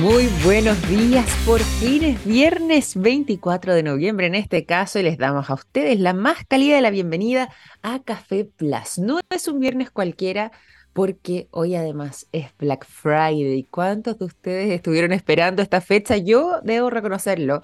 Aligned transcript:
Muy 0.00 0.28
buenos 0.44 0.76
días, 0.88 1.26
por 1.44 1.60
fin 1.60 2.04
es 2.04 2.24
viernes 2.24 2.94
24 2.94 3.74
de 3.74 3.82
noviembre 3.82 4.26
en 4.26 4.34
este 4.34 4.64
caso 4.64 4.98
y 4.98 5.02
les 5.02 5.18
damos 5.18 5.50
a 5.50 5.54
ustedes 5.54 5.98
la 5.98 6.12
más 6.12 6.44
cálida 6.46 6.76
de 6.76 6.82
la 6.82 6.90
bienvenida 6.90 7.50
a 7.82 8.00
Café 8.02 8.44
Plus. 8.44 8.98
No 8.98 9.18
es 9.30 9.48
un 9.48 9.60
viernes 9.60 9.90
cualquiera 9.90 10.52
porque 10.92 11.48
hoy 11.50 11.74
además 11.74 12.26
es 12.32 12.48
Black 12.58 12.86
Friday. 12.86 13.66
¿Cuántos 13.70 14.18
de 14.18 14.24
ustedes 14.26 14.70
estuvieron 14.70 15.12
esperando 15.12 15.62
esta 15.62 15.80
fecha? 15.80 16.16
Yo 16.16 16.60
debo 16.62 16.90
reconocerlo. 16.90 17.62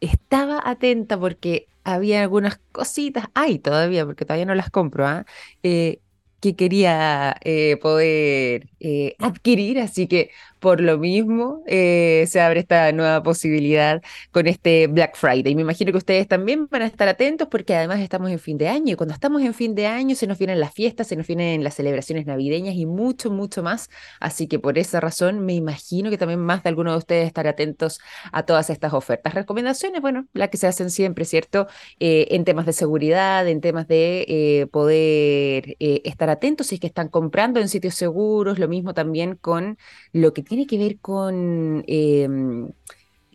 Estaba 0.00 0.62
atenta 0.64 1.18
porque 1.18 1.68
había 1.84 2.22
algunas 2.22 2.58
cositas, 2.72 3.26
hay 3.34 3.58
todavía, 3.58 4.04
porque 4.04 4.24
todavía 4.24 4.46
no 4.46 4.54
las 4.54 4.70
compro, 4.70 5.06
¿ah? 5.06 5.24
eh, 5.62 6.00
que 6.40 6.56
quería 6.56 7.36
eh, 7.42 7.76
poder 7.80 8.68
eh, 8.80 9.14
adquirir, 9.18 9.80
así 9.80 10.06
que 10.06 10.30
por 10.66 10.80
lo 10.80 10.98
mismo 10.98 11.62
eh, 11.64 12.24
se 12.28 12.40
abre 12.40 12.58
esta 12.58 12.90
nueva 12.90 13.22
posibilidad 13.22 14.02
con 14.32 14.48
este 14.48 14.88
Black 14.88 15.14
Friday. 15.14 15.54
Me 15.54 15.62
imagino 15.62 15.92
que 15.92 15.98
ustedes 15.98 16.26
también 16.26 16.66
van 16.68 16.82
a 16.82 16.86
estar 16.86 17.06
atentos 17.06 17.46
porque 17.48 17.76
además 17.76 18.00
estamos 18.00 18.32
en 18.32 18.40
fin 18.40 18.58
de 18.58 18.66
año 18.66 18.94
y 18.94 18.96
cuando 18.96 19.14
estamos 19.14 19.42
en 19.42 19.54
fin 19.54 19.76
de 19.76 19.86
año 19.86 20.16
se 20.16 20.26
nos 20.26 20.38
vienen 20.38 20.58
las 20.58 20.74
fiestas, 20.74 21.06
se 21.06 21.14
nos 21.14 21.28
vienen 21.28 21.62
las 21.62 21.74
celebraciones 21.74 22.26
navideñas 22.26 22.74
y 22.74 22.84
mucho, 22.84 23.30
mucho 23.30 23.62
más. 23.62 23.90
Así 24.18 24.48
que 24.48 24.58
por 24.58 24.76
esa 24.76 24.98
razón 24.98 25.38
me 25.46 25.54
imagino 25.54 26.10
que 26.10 26.18
también 26.18 26.40
más 26.40 26.64
de 26.64 26.70
alguno 26.70 26.90
de 26.90 26.98
ustedes 26.98 27.28
estará 27.28 27.50
atentos 27.50 28.00
a 28.32 28.42
todas 28.42 28.68
estas 28.68 28.92
ofertas. 28.92 29.34
Recomendaciones, 29.34 30.00
bueno, 30.02 30.26
las 30.32 30.48
que 30.48 30.56
se 30.56 30.66
hacen 30.66 30.90
siempre, 30.90 31.24
¿cierto? 31.26 31.68
Eh, 32.00 32.26
en 32.32 32.44
temas 32.44 32.66
de 32.66 32.72
seguridad, 32.72 33.46
en 33.46 33.60
temas 33.60 33.86
de 33.86 34.24
eh, 34.26 34.66
poder 34.72 35.76
estar 35.78 36.28
atentos 36.28 36.66
si 36.66 36.74
es 36.74 36.80
que 36.80 36.88
están 36.88 37.08
comprando 37.08 37.60
en 37.60 37.68
sitios 37.68 37.94
seguros, 37.94 38.58
lo 38.58 38.66
mismo 38.66 38.94
también 38.94 39.36
con 39.36 39.78
lo 40.12 40.32
que 40.32 40.42
tiene 40.42 40.55
que 40.64 40.78
ver 40.78 40.98
con 41.00 41.84
em, 41.86 42.70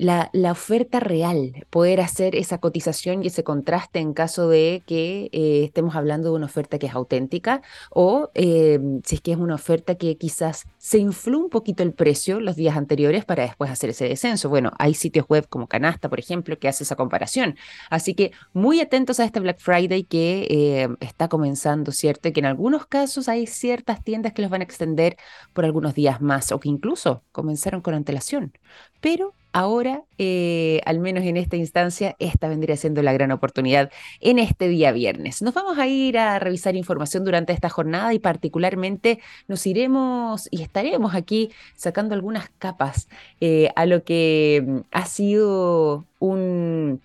la, 0.01 0.51
oferta 0.51 0.99
real, 0.99 1.65
poder 1.69 2.01
hacer 2.01 2.35
esa 2.35 2.57
cotización 2.57 3.23
y 3.23 3.27
ese 3.27 3.43
contraste 3.43 3.99
en 3.99 4.13
caso 4.13 4.49
de 4.49 4.81
que 4.87 5.29
eh, 5.31 5.63
estemos 5.65 5.95
hablando 5.95 6.29
de 6.29 6.35
una 6.35 6.47
oferta 6.47 6.79
que 6.79 6.87
es 6.87 6.95
auténtica 6.95 7.61
o 7.91 8.31
em, 8.33 9.01
si 9.05 9.15
es 9.15 9.21
que 9.21 9.31
es 9.31 9.37
una 9.37 9.55
oferta 9.55 9.95
que 9.95 10.17
quizás 10.17 10.65
se 10.79 10.97
infló 10.97 11.37
un 11.37 11.49
poquito 11.49 11.83
el 11.83 11.93
precio 11.93 12.39
los 12.39 12.55
días 12.55 12.77
anteriores 12.77 13.25
para 13.25 13.43
después 13.43 13.69
hacer 13.69 13.91
ese 13.91 14.07
descenso. 14.07 14.49
Bueno, 14.49 14.71
hay 14.79 14.95
sitios 14.95 15.27
web 15.29 15.47
como 15.47 15.67
Canasta, 15.67 16.09
por 16.09 16.19
ejemplo, 16.19 16.57
que 16.57 16.67
hace 16.67 16.83
esa 16.83 16.95
comparación. 16.95 17.55
Así 17.91 18.15
que 18.15 18.31
muy 18.53 18.79
atentos 18.81 19.19
a 19.19 19.25
este 19.25 19.39
Black 19.39 19.59
Friday 19.59 20.03
que 20.03 20.47
em, 20.83 20.97
está 20.99 21.27
comenzando, 21.27 21.91
¿cierto? 21.91 22.27
Y 22.27 22.33
que 22.33 22.39
en 22.39 22.47
algunos 22.47 22.87
casos 22.87 23.29
hay 23.29 23.45
ciertas 23.45 24.03
tiendas 24.03 24.33
que 24.33 24.41
los 24.41 24.49
van 24.49 24.61
a 24.61 24.63
extender 24.63 25.17
por 25.53 25.63
algunos 25.63 25.93
días 25.93 26.21
más 26.21 26.51
o 26.51 26.59
que 26.59 26.69
incluso 26.69 27.23
comenzaron 27.31 27.81
con 27.81 27.93
antelación. 27.93 28.53
Pero 28.99 29.35
ahora, 29.53 30.03
eh, 30.17 30.81
al 30.85 30.99
menos 30.99 31.23
en 31.23 31.37
esta 31.37 31.55
instancia, 31.57 32.15
esta 32.19 32.47
vendría 32.47 32.77
siendo 32.77 33.01
la 33.01 33.13
gran 33.13 33.31
oportunidad 33.31 33.91
en 34.19 34.39
este 34.39 34.67
día 34.67 34.91
viernes. 34.91 35.41
Nos 35.41 35.53
vamos 35.53 35.77
a 35.77 35.87
ir 35.87 36.17
a 36.17 36.39
revisar 36.39 36.75
información 36.75 37.23
durante 37.23 37.53
esta 37.53 37.69
jornada 37.69 38.13
y 38.13 38.19
particularmente 38.19 39.19
nos 39.47 39.65
iremos 39.67 40.47
y 40.51 40.61
estaremos 40.61 41.15
aquí 41.15 41.51
sacando 41.75 42.15
algunas 42.15 42.49
capas 42.59 43.07
eh, 43.39 43.69
a 43.75 43.85
lo 43.85 44.03
que 44.03 44.63
mm, 44.65 44.77
ha 44.91 45.05
sido 45.05 46.05
un, 46.19 47.01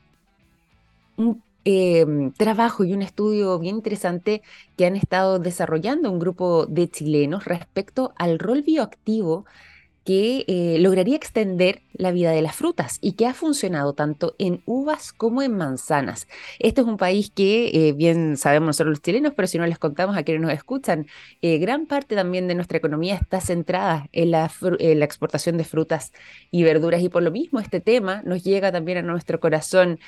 em, 1.65 2.33
trabajo 2.33 2.85
y 2.85 2.93
un 2.93 3.03
estudio 3.03 3.59
bien 3.59 3.77
interesante 3.77 4.43
que 4.77 4.87
han 4.87 4.97
estado 4.97 5.39
desarrollando 5.39 6.11
un 6.11 6.19
grupo 6.19 6.67
de 6.67 6.89
chilenos 6.89 7.45
respecto 7.45 8.13
al 8.17 8.39
rol 8.39 8.63
bioactivo 8.63 9.47
que 10.07 10.45
eh, 10.47 10.79
lograría 10.79 11.17
extender 11.17 11.83
la 11.93 12.13
vida 12.13 12.31
de 12.31 12.41
las 12.41 12.55
frutas 12.55 12.99
y 13.01 13.13
que 13.13 13.27
ha 13.27 13.35
funcionado 13.35 13.93
tanto 13.93 14.37
en 14.39 14.63
uvas 14.65 15.13
como 15.13 15.43
en 15.43 15.57
manzanas. 15.57 16.29
Este 16.61 16.83
es 16.83 16.87
un 16.87 16.97
país 16.97 17.33
que 17.35 17.89
eh, 17.89 17.93
bien 17.93 18.37
sabemos 18.37 18.69
nosotros 18.69 18.91
los 18.91 19.03
chilenos, 19.03 19.33
pero 19.35 19.49
si 19.49 19.59
no 19.59 19.67
les 19.67 19.81
contamos 19.81 20.17
a 20.17 20.23
quienes 20.23 20.43
nos 20.43 20.53
escuchan, 20.53 21.09
eh, 21.43 21.59
gran 21.59 21.87
parte 21.87 22.15
también 22.15 22.47
de 22.47 22.55
nuestra 22.55 22.79
economía 22.79 23.17
está 23.17 23.41
centrada 23.41 24.09
en 24.13 24.31
la, 24.31 24.49
la, 24.61 25.05
exportación 25.05 25.57
de 25.57 25.65
frutas 25.65 26.13
y 26.53 26.63
verduras 26.63 27.03
y 27.03 27.09
por 27.09 27.25
lo 27.25 27.33
mismo 27.33 27.59
este 27.59 27.81
tema 27.81 28.23
nos 28.25 28.45
llega 28.45 28.71
también 28.71 28.99
a 28.99 29.03
nuestro 29.03 29.41
corazón 29.41 29.99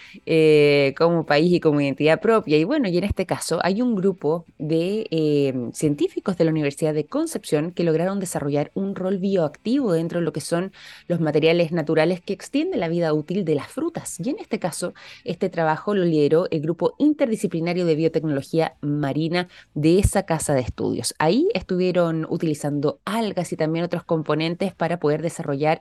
como 0.97 1.27
país 1.27 1.53
y 1.53 1.61
como 1.61 1.81
identidad 1.81 2.21
propia. 2.21 2.57
Y 2.57 2.65
bueno, 2.65 2.89
y 2.89 2.99
en 2.99 3.05
este 3.05 3.27
caso 3.27 3.59
hay 3.65 3.83
un 3.83 3.97
grupo 3.97 4.45
de 4.59 5.71
científicos 5.73 6.37
de 6.37 6.45
la 6.45 6.53
Universidad 6.53 6.95
de 6.95 7.07
Concepción 7.07 7.73
que 7.73 7.83
lograron 7.83 8.21
desarrollar 8.21 8.71
un 8.75 8.95
rol 8.95 9.19
bioactivo 9.19 9.88
dentro 9.93 10.21
de 10.21 10.25
lo 10.25 10.33
que 10.33 10.41
son 10.41 10.73
los 11.07 11.21
materiales 11.21 11.73
naturales 11.73 12.21
que 12.21 12.33
extienden 12.33 12.81
la 12.81 12.89
vida 12.89 13.13
útil 13.13 13.45
de 13.45 13.55
las 13.55 13.69
frutas. 13.69 14.19
Y 14.21 14.31
en 14.31 14.39
este 14.39 14.59
caso, 14.59 14.95
este 15.25 15.49
trabajo 15.49 15.95
lo 15.95 16.05
lideró 16.05 16.47
el 16.51 16.61
grupo 16.61 16.95
interdisciplinario 16.99 17.87
de 17.87 17.95
biotecnología 17.95 18.77
marina 18.81 19.49
de 19.75 19.99
esa 19.99 20.25
casa 20.25 20.55
de 20.55 20.61
estudios. 20.61 21.15
Ahí 21.19 21.49
estuvieron 21.55 22.27
utilizando 22.29 23.01
algas 23.05 23.53
y 23.53 23.57
también 23.57 23.85
otros 23.85 24.05
componentes 24.05 24.75
para 24.75 24.99
poder 24.99 25.23
desarrollar 25.23 25.81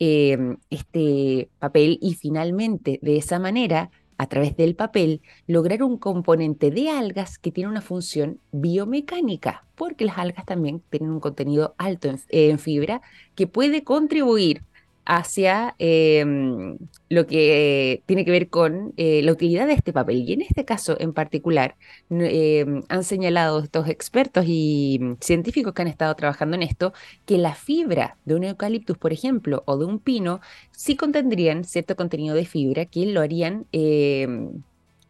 eh, 0.00 0.56
este 0.70 1.48
papel 1.60 1.98
y 2.00 2.14
finalmente 2.14 2.98
de 3.00 3.16
esa 3.16 3.38
manera 3.38 3.90
a 4.18 4.26
través 4.26 4.56
del 4.56 4.74
papel, 4.74 5.22
lograr 5.46 5.82
un 5.82 5.98
componente 5.98 6.70
de 6.70 6.90
algas 6.90 7.38
que 7.38 7.50
tiene 7.52 7.70
una 7.70 7.80
función 7.80 8.40
biomecánica, 8.52 9.64
porque 9.74 10.04
las 10.04 10.18
algas 10.18 10.44
también 10.44 10.82
tienen 10.90 11.10
un 11.10 11.20
contenido 11.20 11.74
alto 11.78 12.08
en, 12.28 12.58
fibra 12.58 13.02
que 13.34 13.46
puede 13.46 13.84
contribuir 13.84 14.62
hacia 15.06 15.74
em, 15.78 16.78
lo 17.08 17.26
que 17.26 18.02
tiene 18.06 18.24
que 18.24 18.30
ver 18.30 18.48
con 18.48 18.92
eh, 18.96 19.22
la 19.22 19.32
utilidad 19.32 19.66
de 19.66 19.74
este 19.74 19.92
papel. 19.92 20.28
Y 20.28 20.32
en 20.34 20.42
este 20.42 20.64
caso 20.64 20.96
en 20.98 21.12
particular, 21.12 21.76
em, 22.10 22.82
han 22.88 23.04
señalado 23.04 23.60
estos 23.60 23.88
expertos 23.88 24.44
y 24.48 25.00
científicos 25.20 25.72
que 25.74 25.82
han 25.82 25.88
estado 25.88 26.14
trabajando 26.14 26.56
en 26.56 26.62
esto, 26.62 26.92
que 27.26 27.38
la 27.38 27.54
fibra 27.54 28.16
de 28.24 28.34
un 28.34 28.44
eucaliptus, 28.44 28.98
por 28.98 29.12
ejemplo, 29.12 29.62
o 29.66 29.78
de 29.78 29.84
un 29.86 29.98
pino, 29.98 30.40
sí 30.70 30.96
contendrían 30.96 31.64
cierto 31.64 31.96
contenido 31.96 32.34
de 32.34 32.46
fibra 32.46 32.86
que 32.86 33.06
lo 33.06 33.20
harían 33.20 33.66
em, 33.72 34.62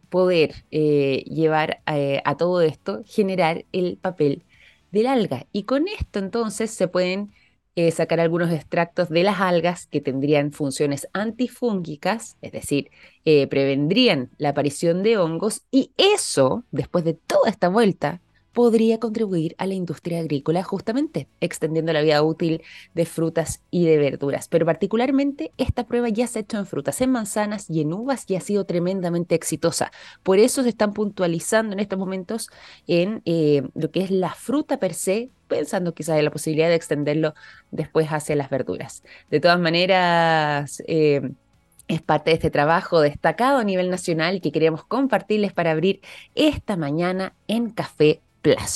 poder 0.09 0.65
eh, 0.71 1.23
llevar 1.27 1.81
eh, 1.87 2.21
a 2.25 2.37
todo 2.37 2.61
esto, 2.61 3.03
generar 3.05 3.65
el 3.71 3.97
papel 3.97 4.43
del 4.91 5.07
alga. 5.07 5.47
Y 5.51 5.63
con 5.63 5.87
esto 5.87 6.19
entonces 6.19 6.71
se 6.71 6.87
pueden 6.87 7.33
eh, 7.75 7.91
sacar 7.91 8.19
algunos 8.19 8.51
extractos 8.51 9.09
de 9.09 9.23
las 9.23 9.39
algas 9.41 9.87
que 9.87 10.01
tendrían 10.01 10.51
funciones 10.51 11.07
antifúngicas, 11.13 12.37
es 12.41 12.51
decir, 12.51 12.89
eh, 13.25 13.47
prevendrían 13.47 14.29
la 14.37 14.49
aparición 14.49 15.03
de 15.03 15.17
hongos 15.17 15.63
y 15.71 15.91
eso, 15.97 16.63
después 16.71 17.03
de 17.03 17.13
toda 17.13 17.49
esta 17.49 17.69
vuelta, 17.69 18.21
podría 18.55 19.01
contribuir 19.01 19.53
a 19.57 19.67
la 19.67 19.73
industria 19.73 20.19
agrícola 20.19 20.63
justamente, 20.63 21.27
extendiendo 21.41 21.91
la 21.91 22.01
vida 22.01 22.23
útil 22.23 22.63
de 22.93 23.05
frutas 23.05 23.61
y 23.69 23.85
de 23.85 23.97
verduras. 23.97 24.47
Pero 24.47 24.65
particularmente 24.65 25.51
esta 25.57 25.85
prueba 25.85 26.07
ya 26.07 26.25
se 26.25 26.39
ha 26.39 26.41
hecho 26.43 26.57
en 26.57 26.65
frutas, 26.65 27.01
en 27.01 27.11
manzanas 27.11 27.69
y 27.69 27.81
en 27.81 27.91
uvas 27.91 28.23
y 28.29 28.37
ha 28.37 28.39
sido 28.39 28.63
tremendamente 28.65 29.35
exitosa. 29.35 29.91
Por 30.23 30.39
eso 30.39 30.63
se 30.63 30.69
están 30.69 30.93
puntualizando 30.93 31.73
en 31.73 31.81
estos 31.81 31.99
momentos 31.99 32.49
en 32.87 33.21
eh, 33.25 33.63
lo 33.75 33.91
que 33.91 34.03
es 34.03 34.09
la 34.09 34.33
fruta 34.33 34.79
per 34.79 34.93
se, 34.93 35.31
pensando 35.47 35.93
quizás 35.93 36.17
en 36.17 36.25
la 36.25 36.31
posibilidad 36.31 36.69
de 36.69 36.75
extenderlo 36.75 37.33
después 37.71 38.07
hacia 38.07 38.35
las 38.35 38.49
verduras. 38.49 39.03
De 39.29 39.39
todas 39.39 39.59
maneras... 39.59 40.83
Eh, 40.87 41.21
es 41.87 42.01
parte 42.01 42.31
de 42.31 42.35
este 42.37 42.49
trabajo 42.49 42.99
destacado 42.99 43.59
a 43.59 43.63
nivel 43.63 43.91
nacional 43.91 44.41
que 44.41 44.51
queríamos 44.51 44.83
compartirles 44.83 45.53
para 45.53 45.69
abrir 45.69 46.01
esta 46.33 46.77
mañana 46.77 47.35
en 47.47 47.69
Café 47.69 48.21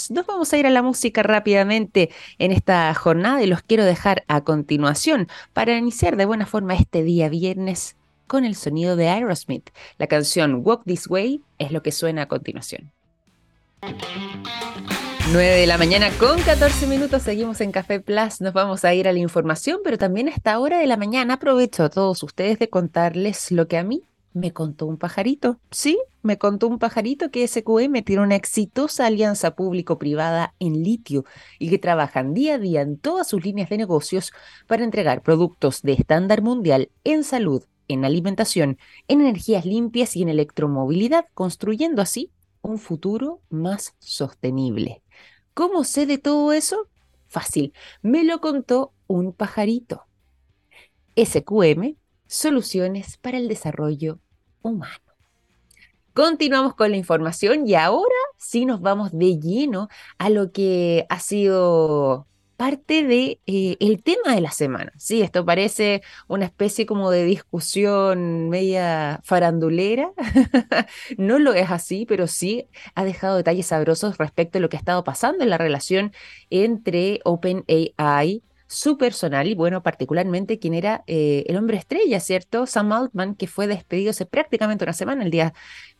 nos 0.10 0.26
vamos 0.26 0.52
a 0.52 0.58
ir 0.58 0.66
a 0.66 0.72
la 0.72 0.82
música 0.82 1.22
rápidamente 1.22 2.10
en 2.40 2.52
esta 2.52 2.94
jornada 2.96 3.44
y 3.44 3.48
los 3.48 3.62
quiero 3.62 3.86
dejar 3.86 4.24
a 4.28 4.42
continuación 4.42 5.28
para 5.54 5.78
iniciar 5.78 6.18
de 6.18 6.26
buena 6.26 6.46
forma 6.46 6.74
este 6.74 7.04
día 7.04 7.30
viernes 7.30 7.96
con 8.26 8.46
el 8.46 8.56
sonido 8.56 8.96
de 8.96 9.10
Aerosmith. 9.10 9.70
La 9.98 10.08
canción 10.08 10.62
Walk 10.64 10.84
This 10.86 11.08
Way 11.08 11.42
es 11.60 11.72
lo 11.72 11.84
que 11.84 11.92
suena 11.92 12.24
a 12.24 12.28
continuación. 12.28 12.92
9 15.32 15.48
de 15.48 15.68
la 15.68 15.78
mañana 15.78 16.10
con 16.18 16.42
14 16.42 16.88
minutos, 16.88 17.22
seguimos 17.22 17.62
en 17.62 17.72
Café 17.72 18.00
Plus, 18.00 18.42
nos 18.42 18.52
vamos 18.52 18.84
a 18.84 18.96
ir 18.96 19.08
a 19.08 19.14
la 19.14 19.20
información, 19.20 19.80
pero 19.84 19.96
también 20.00 20.28
a 20.28 20.32
esta 20.32 20.58
hora 20.58 20.80
de 20.80 20.88
la 20.88 20.98
mañana 20.98 21.36
aprovecho 21.36 21.84
a 21.84 21.90
todos 21.90 22.24
ustedes 22.24 22.58
de 22.58 22.70
contarles 22.70 23.52
lo 23.52 23.68
que 23.68 23.78
a 23.78 23.84
mí 23.84 24.02
me 24.34 24.54
contó 24.54 24.88
un 24.88 24.98
pajarito. 24.98 25.60
Sí, 25.70 26.00
me 26.24 26.40
contó 26.40 26.68
un 26.68 26.80
pajarito 26.80 27.30
que 27.30 27.48
SQM 27.48 28.02
tiene 28.04 28.24
una 28.24 28.36
exitosa 28.36 29.06
alianza 29.06 29.56
público-privada 29.56 30.56
en 30.58 30.82
litio 30.82 31.26
y 31.60 31.70
que 31.70 31.78
trabajan 31.78 32.34
día 32.34 32.56
a 32.56 32.58
día 32.58 32.82
en 32.82 32.98
todas 32.98 33.28
sus 33.28 33.46
líneas 33.46 33.70
de 33.70 33.78
negocios 33.78 34.34
para 34.66 34.84
entregar 34.84 35.22
productos 35.22 35.84
de 35.84 35.94
estándar 35.94 36.42
mundial 36.42 36.90
en 37.04 37.24
salud, 37.24 37.66
en 37.88 38.04
alimentación, 38.04 38.80
en 39.08 39.22
energías 39.22 39.64
limpias 39.64 40.16
y 40.16 40.24
en 40.24 40.30
electromovilidad, 40.30 41.26
construyendo 41.36 42.02
así 42.02 42.32
un 42.62 42.80
futuro 42.80 43.42
más 43.50 43.96
sostenible. 44.00 45.04
¿Cómo 45.60 45.84
sé 45.84 46.06
de 46.06 46.18
todo 46.18 46.54
eso? 46.54 46.88
Fácil, 47.28 47.74
me 48.02 48.24
lo 48.24 48.40
contó 48.40 48.94
un 49.08 49.34
pajarito. 49.34 50.06
SQM, 51.18 51.98
soluciones 52.28 53.18
para 53.18 53.40
el 53.40 53.50
desarrollo 53.50 54.22
humano. 54.62 55.04
Continuamos 56.14 56.76
con 56.76 56.92
la 56.92 56.96
información 56.96 57.68
y 57.68 57.76
ahora 57.76 58.16
sí 58.38 58.66
nos 58.66 58.80
vamos 58.80 59.12
de 59.12 59.38
lleno 59.38 59.90
a 60.18 60.30
lo 60.30 60.54
que 60.54 61.06
ha 61.10 61.20
sido 61.20 62.26
parte 62.60 63.06
de 63.06 63.40
eh, 63.46 63.98
tema 64.04 64.36
de 64.36 64.42
la 64.42 64.52
semana. 64.52 64.92
Sí, 64.98 65.22
esto 65.22 65.46
parece 65.46 66.02
una 66.28 66.44
especie 66.44 66.86
como 66.86 67.10
de 67.10 67.24
discusión 67.24 68.50
media 68.50 69.22
farandulera. 69.24 70.12
no 71.18 71.40
lo 71.40 71.54
es 71.54 71.72
así, 71.72 72.06
pero 72.06 72.28
sí 72.28 72.68
ha 72.96 73.06
dejado 73.06 73.38
detalles 73.38 73.68
sabrosos 73.68 74.18
respecto 74.18 74.58
a 74.58 74.62
lo 74.62 74.68
que 74.68 74.76
ha 74.76 74.80
estado 74.80 75.06
pasando 75.06 75.42
en 75.42 75.50
la 75.50 75.58
relación 75.58 76.12
entre 76.50 77.22
OpenAI 77.24 78.44
su 78.70 79.00
personal 79.00 79.48
y 79.48 79.56
bueno, 79.56 79.82
particularmente 79.82 80.60
quien 80.60 80.76
era 80.76 81.04
eh, 81.08 81.44
el 81.48 81.58
hombre 81.58 81.78
estrella, 81.78 82.20
¿cierto? 82.20 82.68
Sam 82.68 82.92
Altman, 82.92 83.34
que 83.34 83.48
fue 83.48 83.66
despedido 83.66 84.12
hace 84.12 84.28
prácticamente 84.28 84.86
una 84.86 84.94
semana, 84.94 85.24
el 85.24 85.32
día 85.32 85.54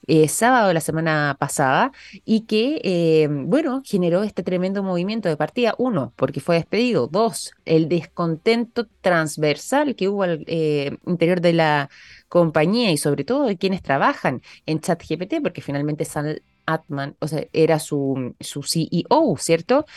eh, 0.08 0.28
sábado 0.28 0.68
de 0.68 0.76
la 0.76 0.80
semana 0.80 1.36
pasada, 1.40 1.92
y 2.26 2.42
que, 2.42 2.80
eh, 2.84 3.28
bueno, 3.28 3.82
generó 3.84 4.22
este 4.22 4.44
tremendo 4.44 4.84
movimiento 4.84 5.28
de 5.30 5.36
partida. 5.36 5.74
Uno, 5.80 6.14
porque 6.16 6.42
fue 6.42 6.58
despedido. 6.58 7.08
Dos, 7.08 7.54
el 7.66 7.90
descontento 7.90 8.88
transversal 9.02 9.96
que 9.96 10.08
hubo 10.08 10.24
al 10.24 10.46
interior 11.08 11.42
de 11.42 11.54
la 11.54 11.90
compañía 12.28 12.92
y 12.92 12.98
sobre 12.98 13.24
todo 13.24 13.48
de 13.48 13.58
quienes 13.58 13.82
trabajan 13.82 14.44
en 14.68 14.80
ChatGPT, 14.80 15.42
porque 15.42 15.62
finalmente 15.62 16.06
Sam 16.06 16.36
Altman, 16.68 17.16
o 17.20 17.28
sea, 17.28 17.46
era 17.52 17.80
su, 17.80 18.36
su 18.40 18.62
CEO, 18.62 19.38
¿cierto? 19.40 19.88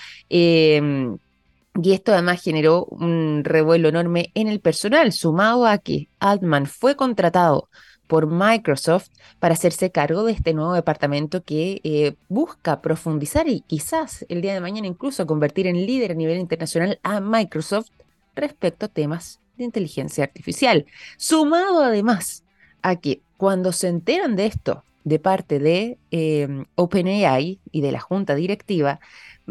Y 1.80 1.92
esto 1.92 2.12
además 2.12 2.42
generó 2.42 2.84
un 2.84 3.44
revuelo 3.44 3.88
enorme 3.88 4.30
en 4.34 4.48
el 4.48 4.60
personal, 4.60 5.12
sumado 5.12 5.66
a 5.66 5.78
que 5.78 6.08
Altman 6.20 6.66
fue 6.66 6.96
contratado 6.96 7.68
por 8.06 8.26
Microsoft 8.26 9.08
para 9.40 9.54
hacerse 9.54 9.90
cargo 9.90 10.24
de 10.24 10.32
este 10.32 10.52
nuevo 10.52 10.74
departamento 10.74 11.42
que 11.44 11.80
eh, 11.82 12.14
busca 12.28 12.82
profundizar 12.82 13.48
y 13.48 13.62
quizás 13.62 14.26
el 14.28 14.42
día 14.42 14.52
de 14.52 14.60
mañana 14.60 14.86
incluso 14.86 15.26
convertir 15.26 15.66
en 15.66 15.86
líder 15.86 16.10
a 16.10 16.14
nivel 16.14 16.38
internacional 16.38 17.00
a 17.02 17.20
Microsoft 17.20 17.88
respecto 18.34 18.84
a 18.84 18.90
temas 18.90 19.40
de 19.56 19.64
inteligencia 19.64 20.24
artificial. 20.24 20.84
Sumado 21.16 21.82
además 21.82 22.44
a 22.82 22.96
que 22.96 23.22
cuando 23.38 23.72
se 23.72 23.88
enteran 23.88 24.36
de 24.36 24.44
esto 24.44 24.84
de 25.04 25.18
parte 25.18 25.58
de 25.58 25.98
eh, 26.10 26.64
OpenAI 26.74 27.60
y 27.70 27.80
de 27.80 27.92
la 27.92 28.00
junta 28.00 28.34
directiva, 28.34 29.00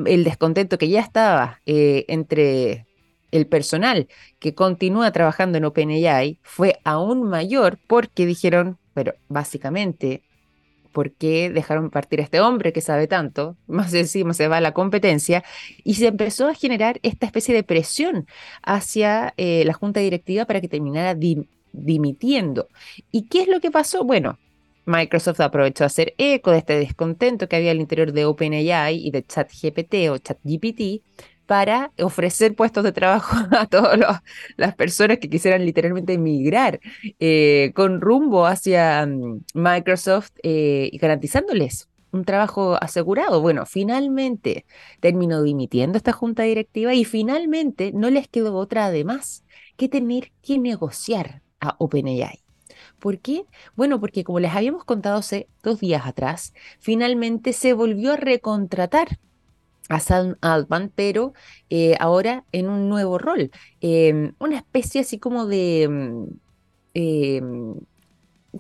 el 0.06 0.24
descontento 0.24 0.77
que 0.77 0.89
ya 0.89 1.01
estaba 1.01 1.62
eh, 1.65 2.06
entre 2.07 2.86
el 3.31 3.48
personal 3.48 4.07
que 4.39 4.53
continúa 4.53 5.12
trabajando 5.12 5.57
en 5.57 5.65
OpenAI 5.65 6.39
fue 6.44 6.80
aún 6.83 7.24
mayor 7.24 7.80
porque 7.88 8.25
dijeron, 8.25 8.77
pero 8.94 9.13
básicamente, 9.30 10.24
¿por 10.92 11.12
qué 11.12 11.50
dejaron 11.50 11.89
partir 11.89 12.19
a 12.19 12.24
este 12.24 12.42
hombre 12.42 12.74
que 12.74 12.81
sabe 12.81 13.07
tanto? 13.07 13.57
Más 13.68 13.94
encima 13.94 14.33
se 14.33 14.48
va 14.48 14.57
a 14.57 14.62
la 14.62 14.74
competencia 14.74 15.44
y 15.83 15.95
se 15.95 16.07
empezó 16.07 16.48
a 16.48 16.56
generar 16.56 17.00
esta 17.03 17.25
especie 17.25 17.56
de 17.56 17.63
presión 17.63 18.27
hacia 18.63 19.33
eh, 19.38 19.63
la 19.65 19.74
junta 19.74 20.00
directiva 20.00 20.45
para 20.45 20.62
que 20.62 20.68
terminara 20.68 21.18
dimitiendo. 21.71 22.68
¿Y 23.12 23.27
qué 23.27 23.44
es 23.44 23.48
lo 23.48 23.62
que 23.62 23.71
pasó? 23.71 24.03
Bueno, 24.03 24.38
Microsoft 24.86 25.39
aprovechó 25.42 25.83
a 25.83 25.88
hacer 25.88 26.13
eco 26.18 26.51
de 26.51 26.60
este 26.60 26.78
descontento 26.78 27.48
que 27.48 27.56
había 27.56 27.72
al 27.72 27.80
interior 27.80 28.12
de 28.12 28.25
OpenAI 28.25 28.95
y 28.95 29.12
de 29.12 29.25
ChatGPT 29.25 30.10
o 30.10 30.18
ChatGPT 30.18 31.04
para 31.45 31.92
ofrecer 32.00 32.56
puestos 32.56 32.83
de 32.83 32.94
trabajo 32.94 33.36
a 33.51 33.66
todas 33.68 34.00
las 34.56 34.75
personas 34.75 35.18
que 35.19 35.30
quisieran 35.30 35.66
literalmente 35.66 36.13
emigrar 36.13 36.80
eh, 37.19 37.72
con 37.75 38.00
rumbo 38.00 38.45
hacia 38.45 39.06
mm, 39.06 39.44
Microsoft 39.54 40.31
eh, 40.44 40.89
y 40.92 40.98
garantizándoles 40.98 41.89
un 42.12 42.25
trabajo 42.25 42.77
asegurado. 42.81 43.42
Bueno, 43.42 43.66
finalmente 43.66 44.66
terminó 45.00 45.42
dimitiendo 45.44 45.98
esta 45.98 46.12
junta 46.12 46.44
directiva 46.44 46.94
y 46.94 47.06
finalmente 47.06 47.92
no 47.94 48.10
les 48.10 48.27
quedó 48.27 48.56
otra 48.56 48.86
además 48.86 49.44
que 49.77 49.89
tener 49.89 50.31
que 50.42 50.57
negociar 50.57 51.42
a 51.60 51.75
OpenAI. 51.80 52.40
¿Por 53.01 53.19
qué? 53.19 53.45
Bueno, 53.75 54.00
porque 54.00 54.24
como 54.24 54.39
les 54.39 54.53
habíamos 54.53 54.86
contado 54.86 55.18
hace 55.18 55.48
dos 55.63 55.80
días 55.80 56.06
atrás, 56.06 56.53
finalmente 56.80 57.51
se 57.51 57.74
volvió 57.74 58.13
a 58.13 58.18
recontratar 58.18 59.19
a 59.89 60.00
Sam 60.00 60.36
Altman, 60.42 60.92
pero 60.95 61.33
eh, 61.71 61.95
ahora 62.00 62.45
en 62.51 62.69
un 62.69 62.89
nuevo 62.89 63.18
rol, 63.18 63.51
em, 63.81 64.33
una 64.39 64.57
especie 64.57 65.01
así 65.01 65.18
como 65.19 65.48
de, 65.48 65.88
mm, 65.89 66.25
em, 66.94 67.75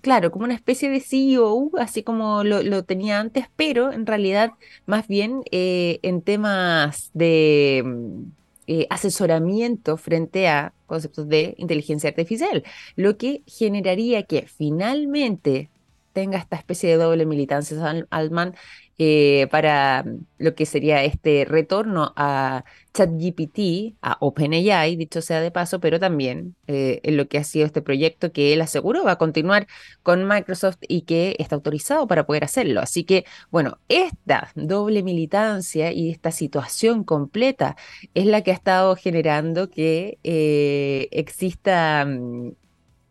claro, 0.01 0.31
como 0.31 0.45
una 0.45 0.55
especie 0.55 0.89
de 0.89 1.01
CEO, 1.01 1.71
así 1.77 2.03
como 2.03 2.43
lo, 2.43 2.83
tenía 2.83 3.19
antes, 3.19 3.45
pero 3.55 3.91
en 3.91 4.05
realidad 4.07 4.53
más 4.87 5.07
bien 5.07 5.43
eh, 5.51 5.99
en 6.03 6.21
temas 6.23 7.11
de 7.13 7.83
mm, 7.85 8.40
eh, 8.73 8.87
asesoramiento 8.89 9.97
frente 9.97 10.47
a 10.47 10.73
conceptos 10.85 11.27
de 11.27 11.55
inteligencia 11.57 12.09
artificial, 12.09 12.63
lo 12.95 13.17
que 13.17 13.43
generaría 13.45 14.23
que 14.23 14.43
finalmente 14.47 15.69
tenga 16.13 16.37
esta 16.37 16.55
especie 16.55 16.89
de 16.91 16.95
doble 16.95 17.25
militancia 17.25 18.05
Altman 18.09 18.55
eh, 19.03 19.47
para 19.49 20.05
lo 20.37 20.53
que 20.53 20.67
sería 20.67 21.03
este 21.03 21.43
retorno 21.43 22.13
a 22.15 22.65
ChatGPT, 22.93 23.95
a 24.03 24.17
OpenAI, 24.19 24.95
dicho 24.95 25.23
sea 25.23 25.41
de 25.41 25.49
paso, 25.49 25.79
pero 25.79 25.99
también 25.99 26.55
eh, 26.67 26.99
en 27.01 27.17
lo 27.17 27.27
que 27.27 27.39
ha 27.39 27.43
sido 27.43 27.65
este 27.65 27.81
proyecto 27.81 28.31
que 28.31 28.53
él 28.53 28.61
aseguró 28.61 29.03
va 29.03 29.13
a 29.13 29.17
continuar 29.17 29.65
con 30.03 30.27
Microsoft 30.27 30.77
y 30.87 31.01
que 31.01 31.35
está 31.39 31.55
autorizado 31.55 32.05
para 32.05 32.27
poder 32.27 32.43
hacerlo. 32.43 32.79
Así 32.79 33.03
que, 33.03 33.25
bueno, 33.49 33.79
esta 33.89 34.51
doble 34.53 35.01
militancia 35.01 35.91
y 35.91 36.11
esta 36.11 36.29
situación 36.29 37.03
completa 37.03 37.77
es 38.13 38.27
la 38.27 38.43
que 38.43 38.51
ha 38.51 38.53
estado 38.53 38.95
generando 38.95 39.71
que 39.71 40.19
eh, 40.23 41.07
exista 41.09 42.05
mm, 42.05 42.51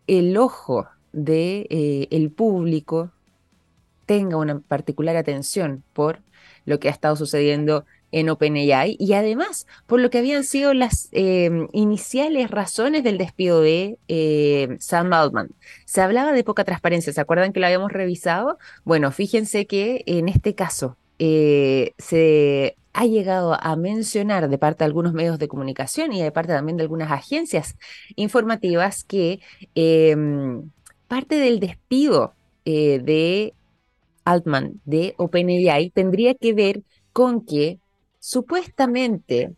el 0.06 0.36
ojo 0.36 0.86
del 1.12 1.66
de, 1.68 2.08
el 2.12 2.30
público 2.30 3.10
tenga 4.10 4.36
una 4.38 4.58
particular 4.58 5.16
atención 5.16 5.84
por 5.92 6.18
lo 6.64 6.80
que 6.80 6.88
ha 6.88 6.90
estado 6.90 7.14
sucediendo 7.14 7.84
en 8.10 8.28
OpenAI 8.28 8.96
y 8.98 9.12
además 9.12 9.68
por 9.86 10.00
lo 10.00 10.10
que 10.10 10.18
habían 10.18 10.42
sido 10.42 10.74
las 10.74 11.08
em, 11.12 11.68
iniciales 11.70 12.50
razones 12.50 13.04
del 13.04 13.18
despido 13.18 13.60
de 13.60 13.98
eh, 14.08 14.76
Sam 14.80 15.12
Altman. 15.12 15.50
Se 15.84 16.00
hablaba 16.00 16.32
de 16.32 16.42
poca 16.42 16.64
transparencia, 16.64 17.12
¿se 17.12 17.20
acuerdan 17.20 17.52
que 17.52 17.60
lo 17.60 17.66
habíamos 17.66 17.92
revisado? 17.92 18.58
Bueno, 18.82 19.12
fíjense 19.12 19.68
que 19.68 20.02
en 20.06 20.28
este 20.28 20.56
caso 20.56 20.96
eh, 21.20 21.92
se 21.98 22.76
ha 22.92 23.06
llegado 23.06 23.56
a 23.62 23.76
mencionar 23.76 24.48
de 24.48 24.58
parte 24.58 24.78
de 24.78 24.86
algunos 24.86 25.12
medios 25.12 25.38
de 25.38 25.46
comunicación 25.46 26.12
y 26.12 26.20
de 26.20 26.32
parte 26.32 26.52
también 26.52 26.78
de 26.78 26.82
algunas 26.82 27.12
agencias 27.12 27.76
informativas 28.16 29.04
que 29.04 29.38
em, 29.76 30.68
parte 31.06 31.36
del 31.36 31.60
despido 31.60 32.34
eh, 32.64 32.98
de 33.04 33.54
Altman 34.30 34.80
de 34.84 35.14
OpenAI 35.18 35.90
tendría 35.90 36.34
que 36.34 36.52
ver 36.52 36.82
con 37.12 37.44
que 37.44 37.80
supuestamente 38.18 39.54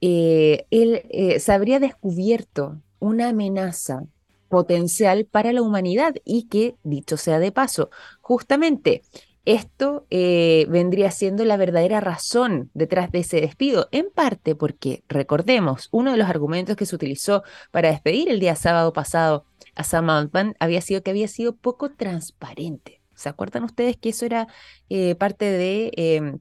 eh, 0.00 0.66
él 0.70 1.02
eh, 1.10 1.40
se 1.40 1.52
habría 1.52 1.80
descubierto 1.80 2.80
una 3.00 3.30
amenaza 3.30 4.04
potencial 4.48 5.26
para 5.26 5.52
la 5.52 5.62
humanidad 5.62 6.14
y 6.24 6.48
que, 6.48 6.76
dicho 6.82 7.16
sea 7.16 7.38
de 7.38 7.52
paso, 7.52 7.90
justamente 8.20 9.02
esto 9.44 10.06
eh, 10.10 10.66
vendría 10.68 11.10
siendo 11.10 11.44
la 11.44 11.56
verdadera 11.56 12.00
razón 12.00 12.70
detrás 12.74 13.10
de 13.10 13.20
ese 13.20 13.40
despido, 13.40 13.88
en 13.92 14.10
parte 14.10 14.54
porque, 14.54 15.04
recordemos, 15.08 15.88
uno 15.90 16.10
de 16.10 16.18
los 16.18 16.28
argumentos 16.28 16.76
que 16.76 16.84
se 16.84 16.94
utilizó 16.94 17.42
para 17.70 17.90
despedir 17.90 18.28
el 18.28 18.40
día 18.40 18.56
sábado 18.56 18.92
pasado 18.92 19.46
a 19.74 19.84
Sam 19.84 20.10
Altman 20.10 20.54
había 20.60 20.82
sido 20.82 21.02
que 21.02 21.10
había 21.10 21.28
sido 21.28 21.56
poco 21.56 21.90
transparente. 21.90 22.97
¿Se 23.18 23.28
acuerdan 23.28 23.64
ustedes 23.64 23.96
que 23.96 24.10
eso 24.10 24.24
era 24.26 24.46
eh, 24.88 25.16
parte 25.16 25.44
de 25.44 25.90
em, 25.96 26.38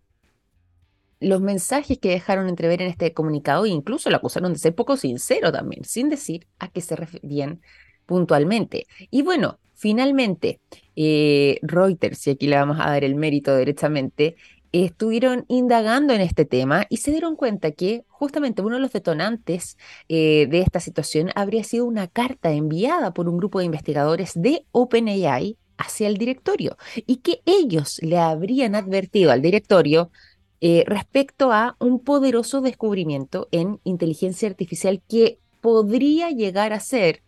los 1.19 1.41
mensajes 1.41 1.97
que 1.97 2.09
dejaron 2.09 2.47
entrever 2.47 2.83
en 2.83 2.89
este 2.89 3.13
comunicado 3.13 3.65
e 3.65 3.69
incluso 3.69 4.11
lo 4.11 4.17
acusaron 4.17 4.53
de 4.53 4.59
ser 4.59 4.75
poco 4.75 4.95
sincero 4.95 5.51
también, 5.51 5.83
sin 5.85 6.07
decir 6.07 6.47
a 6.59 6.69
qué 6.69 6.81
se 6.81 6.95
referían 6.95 7.61
puntualmente? 8.05 8.85
Y 9.09 9.23
bueno, 9.23 9.59
finalmente, 9.73 10.59
eh, 10.95 11.57
Reuters, 11.63 12.27
y 12.27 12.31
aquí 12.31 12.45
le 12.45 12.57
vamos 12.57 12.77
a 12.79 12.91
dar 12.91 13.03
el 13.03 13.15
mérito 13.15 13.55
derechamente, 13.55 14.35
estuvieron 14.71 15.45
indagando 15.47 16.13
en 16.13 16.21
este 16.21 16.45
tema 16.45 16.85
y 16.89 16.97
se 16.97 17.09
dieron 17.09 17.35
cuenta 17.35 17.71
que 17.71 18.05
justamente 18.07 18.61
uno 18.61 18.75
de 18.75 18.81
los 18.81 18.93
detonantes 18.93 19.77
eh, 20.09 20.45
de 20.47 20.59
esta 20.59 20.79
situación 20.79 21.31
habría 21.33 21.63
sido 21.63 21.85
una 21.85 22.07
carta 22.07 22.51
enviada 22.51 23.15
por 23.15 23.27
un 23.29 23.37
grupo 23.37 23.57
de 23.57 23.65
investigadores 23.65 24.33
de 24.35 24.65
OpenAI 24.71 25.57
hacia 25.77 26.07
el 26.07 26.17
directorio 26.17 26.77
y 27.05 27.17
que 27.17 27.41
ellos 27.45 27.99
le 28.01 28.17
habrían 28.17 28.75
advertido 28.75 29.31
al 29.31 29.41
directorio 29.41 30.11
eh, 30.59 30.83
respecto 30.87 31.51
a 31.51 31.75
un 31.79 31.99
poderoso 31.99 32.61
descubrimiento 32.61 33.47
en 33.51 33.79
inteligencia 33.83 34.49
artificial 34.49 35.01
que 35.07 35.37
podría 35.61 36.31
llegar 36.31 36.73
a 36.73 36.79
ser 36.79 37.21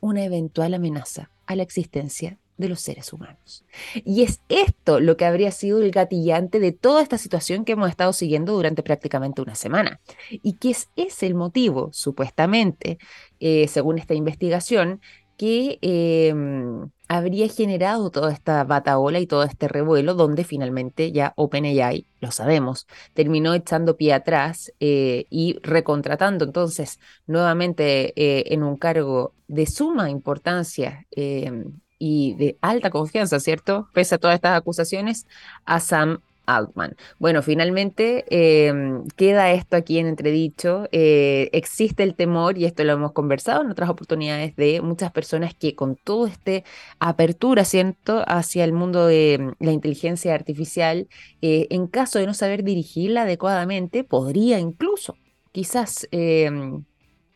una 0.00 0.24
eventual 0.24 0.74
amenaza 0.74 1.30
a 1.46 1.56
la 1.56 1.62
existencia 1.62 2.38
de 2.56 2.68
los 2.68 2.80
seres 2.80 3.12
humanos. 3.12 3.64
Y 4.04 4.22
es 4.22 4.40
esto 4.48 5.00
lo 5.00 5.16
que 5.16 5.24
habría 5.24 5.50
sido 5.50 5.82
el 5.82 5.90
gatillante 5.90 6.60
de 6.60 6.72
toda 6.72 7.02
esta 7.02 7.18
situación 7.18 7.64
que 7.64 7.72
hemos 7.72 7.88
estado 7.90 8.12
siguiendo 8.12 8.52
durante 8.52 8.82
prácticamente 8.82 9.42
una 9.42 9.54
semana. 9.54 10.00
Y 10.30 10.54
que 10.54 10.76
es 10.96 11.22
el 11.22 11.34
motivo, 11.34 11.90
supuestamente, 11.92 12.98
eh, 13.40 13.66
según 13.68 13.98
esta 13.98 14.14
investigación, 14.14 15.00
que 15.36 15.78
em, 15.82 16.88
habría 17.08 17.48
generado 17.48 18.10
toda 18.10 18.32
esta 18.32 18.64
bataola 18.64 19.20
y 19.20 19.26
todo 19.26 19.42
este 19.44 19.68
revuelo, 19.68 20.14
donde 20.14 20.44
finalmente 20.44 21.12
ya 21.12 21.32
OpenAI, 21.36 22.06
lo 22.20 22.30
sabemos, 22.30 22.86
terminó 23.14 23.54
echando 23.54 23.96
pie 23.96 24.14
atrás 24.14 24.72
eh, 24.80 25.26
y 25.30 25.58
recontratando 25.62 26.44
entonces 26.44 27.00
nuevamente 27.26 28.12
eh, 28.16 28.54
en 28.54 28.62
un 28.62 28.76
cargo 28.76 29.34
de 29.48 29.66
suma 29.66 30.10
importancia 30.10 31.06
em, 31.10 31.80
y 31.98 32.34
de 32.34 32.58
alta 32.60 32.90
confianza, 32.90 33.38
¿cierto? 33.40 33.88
Pese 33.92 34.14
a 34.16 34.18
todas 34.18 34.36
estas 34.36 34.58
acusaciones, 34.58 35.26
a 35.64 35.80
Sam 35.80 36.20
Altman. 36.46 36.96
Bueno, 37.18 37.42
finalmente 37.42 38.24
em, 38.30 39.04
queda 39.16 39.52
esto 39.52 39.76
aquí 39.76 39.98
en 39.98 40.06
entredicho. 40.06 40.88
Eh, 40.92 41.50
existe 41.52 42.02
el 42.02 42.14
temor, 42.14 42.58
y 42.58 42.64
esto 42.64 42.84
lo 42.84 42.92
hemos 42.92 43.12
conversado 43.12 43.62
en 43.62 43.70
otras 43.70 43.88
oportunidades, 43.90 44.56
de 44.56 44.80
muchas 44.80 45.12
personas 45.12 45.54
que 45.54 45.74
con 45.74 45.96
todo 45.96 46.26
este 46.26 46.64
apertura, 46.98 47.64
¿cierto?, 47.64 48.22
hacia 48.26 48.64
el 48.64 48.72
mundo 48.72 49.06
de 49.06 49.34
em, 49.34 49.54
la 49.60 49.72
inteligencia 49.72 50.34
artificial, 50.34 51.08
eh, 51.40 51.66
en 51.70 51.86
caso 51.86 52.18
de 52.18 52.26
no 52.26 52.34
saber 52.34 52.62
dirigirla 52.64 53.22
adecuadamente, 53.22 54.04
podría 54.04 54.58
incluso, 54.58 55.18
quizás 55.52 56.08
em, 56.12 56.84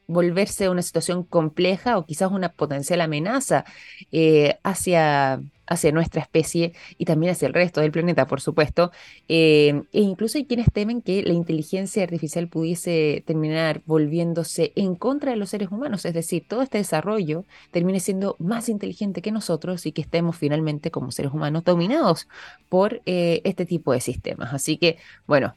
volverse 0.06 0.68
una 0.68 0.82
situación 0.82 1.24
compleja 1.24 1.98
o 1.98 2.06
quizás 2.06 2.30
una 2.30 2.50
potencial 2.52 3.00
amenaza 3.00 3.64
eh, 4.12 4.58
hacia, 4.62 5.40
hacia 5.66 5.92
nuestra 5.92 6.22
especie 6.22 6.74
y 6.96 7.04
también 7.06 7.32
hacia 7.32 7.48
el 7.48 7.54
resto 7.54 7.80
del 7.80 7.90
planeta, 7.90 8.26
por 8.26 8.40
supuesto. 8.40 8.92
Eh, 9.28 9.82
e 9.92 10.00
incluso 10.00 10.38
hay 10.38 10.46
quienes 10.46 10.72
temen 10.72 11.02
que 11.02 11.22
la 11.22 11.32
inteligencia 11.32 12.04
artificial 12.04 12.48
pudiese 12.48 13.24
terminar 13.26 13.82
volviéndose 13.84 14.72
en 14.76 14.94
contra 14.94 15.32
de 15.32 15.36
los 15.36 15.50
seres 15.50 15.70
humanos, 15.70 16.04
es 16.04 16.14
decir, 16.14 16.44
todo 16.48 16.62
este 16.62 16.78
desarrollo 16.78 17.44
termine 17.72 18.00
siendo 18.00 18.36
más 18.38 18.68
inteligente 18.68 19.22
que 19.22 19.32
nosotros 19.32 19.86
y 19.86 19.92
que 19.92 20.02
estemos 20.02 20.36
finalmente 20.36 20.90
como 20.90 21.10
seres 21.10 21.32
humanos 21.32 21.64
dominados 21.64 22.28
por 22.68 23.02
eh, 23.06 23.40
este 23.44 23.66
tipo 23.66 23.92
de 23.92 24.00
sistemas. 24.00 24.54
Así 24.54 24.76
que, 24.78 24.98
bueno. 25.26 25.54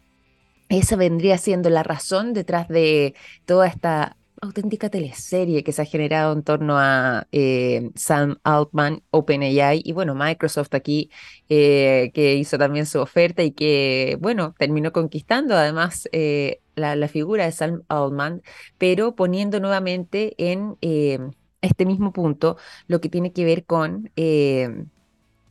Esa 0.71 0.95
vendría 0.95 1.39
siendo 1.39 1.71
la 1.71 1.81
razón 1.81 2.31
detrás 2.31 2.67
de 2.67 3.15
toda 3.47 3.65
esta 3.65 4.17
auténtica 4.41 4.89
teleserie 4.89 5.63
que 5.63 5.71
se 5.71 5.81
ha 5.81 5.85
generado 5.85 6.33
en 6.33 6.43
torno 6.43 6.77
a 6.77 7.27
eh, 7.31 7.91
Sam 7.95 8.37
Altman, 8.43 9.03
OpenAI 9.11 9.81
y 9.83 9.91
bueno, 9.93 10.15
Microsoft 10.15 10.73
aquí 10.73 11.09
eh, 11.49 12.11
que 12.13 12.35
hizo 12.35 12.57
también 12.57 12.85
su 12.85 12.99
oferta 12.99 13.43
y 13.43 13.51
que 13.51 14.17
bueno, 14.21 14.55
terminó 14.57 14.91
conquistando 14.91 15.55
además 15.55 16.07
eh, 16.11 16.61
la, 16.75 17.07
figura 17.07 17.45
de 17.45 17.51
Sam 17.51 17.83
Altman, 17.89 18.41
pero 18.77 19.15
poniendo 19.15 19.59
nuevamente 19.59 20.35
en 20.37 20.77
este 21.61 21.85
mismo 21.85 22.13
punto 22.13 22.57
lo 22.87 23.01
que 23.01 23.09
tiene 23.09 23.33
que 23.33 23.45
ver 23.45 23.65
con 23.65 24.11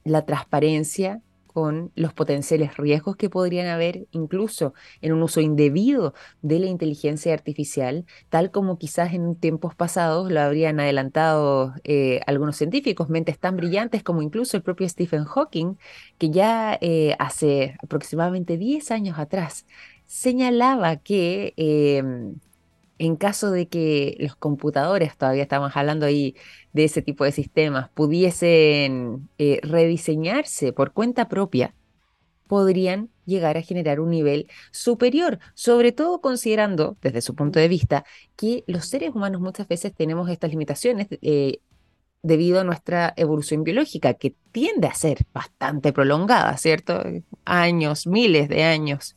la 0.05 0.25
transparencia 0.25 1.23
con 1.59 1.91
los 1.97 2.13
potenciales 2.13 2.77
riesgos 2.77 3.17
que 3.17 3.29
podrían 3.29 3.67
haber 3.67 4.07
incluso 4.13 4.75
en 5.01 5.13
un 5.13 5.25
uso 5.25 5.41
indebido 5.41 6.15
de 6.41 6.61
la 6.61 6.67
inteligencia 6.67 7.35
artificial, 7.35 8.07
tal 8.29 8.53
como 8.53 8.79
quizás 8.79 9.13
en 9.13 9.35
tiempos 9.35 9.75
pasados 9.75 10.31
lo 10.31 10.41
habrían 10.41 10.79
adelantado 10.79 11.75
eh, 11.83 12.21
algunos 12.29 12.57
científicos, 12.57 13.09
mentes 13.09 13.41
tan 13.41 13.57
brillantes 13.57 14.05
como 14.05 14.23
incluso 14.23 14.57
el 14.57 14.63
propio 14.63 14.89
Stephen 14.89 15.25
Hawking, 15.25 15.75
que 16.17 16.31
ya 16.31 16.79
eh, 16.81 17.17
hace 17.19 17.77
aproximadamente 17.83 18.57
10 18.57 18.93
años 18.93 19.19
atrás 19.19 19.67
señalaba 20.07 20.97
que 20.99 21.55
em, 21.57 22.37
en 22.99 23.17
caso 23.17 23.51
de 23.51 23.69
que 23.69 24.17
los 24.19 24.37
computadores, 24.37 25.17
todavía 25.17 25.43
estamos 25.43 25.77
hablando 25.77 26.07
ahí 26.07 26.37
de 26.73 26.85
ese 26.85 27.03
tipo 27.03 27.25
de 27.25 27.33
sistemas, 27.33 27.91
pudiesen 27.91 29.29
eh, 29.39 29.61
rediseñarse 29.63 30.73
por 30.73 30.93
cuenta 30.93 31.29
propia, 31.29 31.75
podrían 32.47 33.11
llegar 33.25 33.57
a 33.57 33.63
generar 33.63 34.01
un 34.01 34.11
nivel 34.11 34.49
superior, 34.73 35.39
sobre 35.55 35.93
todo 35.93 36.21
considerando, 36.21 36.97
desde 37.03 37.21
su 37.21 37.35
punto 37.35 37.61
de 37.61 37.69
vista, 37.69 38.05
que 38.37 38.65
los 38.67 38.87
seres 38.87 39.15
humanos 39.15 39.41
muchas 39.41 39.69
veces 39.69 39.95
tenemos 39.95 40.29
estas 40.31 40.51
limitaciones 40.51 41.09
eh, 41.11 41.61
debido 42.23 42.61
a 42.61 42.65
nuestra 42.65 43.13
evolución 43.17 43.65
biológica, 43.65 44.15
que 44.15 44.35
tiende 44.51 44.89
a 44.89 44.95
ser 44.95 45.19
bastante 45.33 45.93
prolongada, 45.93 46.57
¿cierto? 46.57 47.03
Años, 47.45 48.07
miles 48.07 48.49
de 48.49 48.65
años 48.65 49.17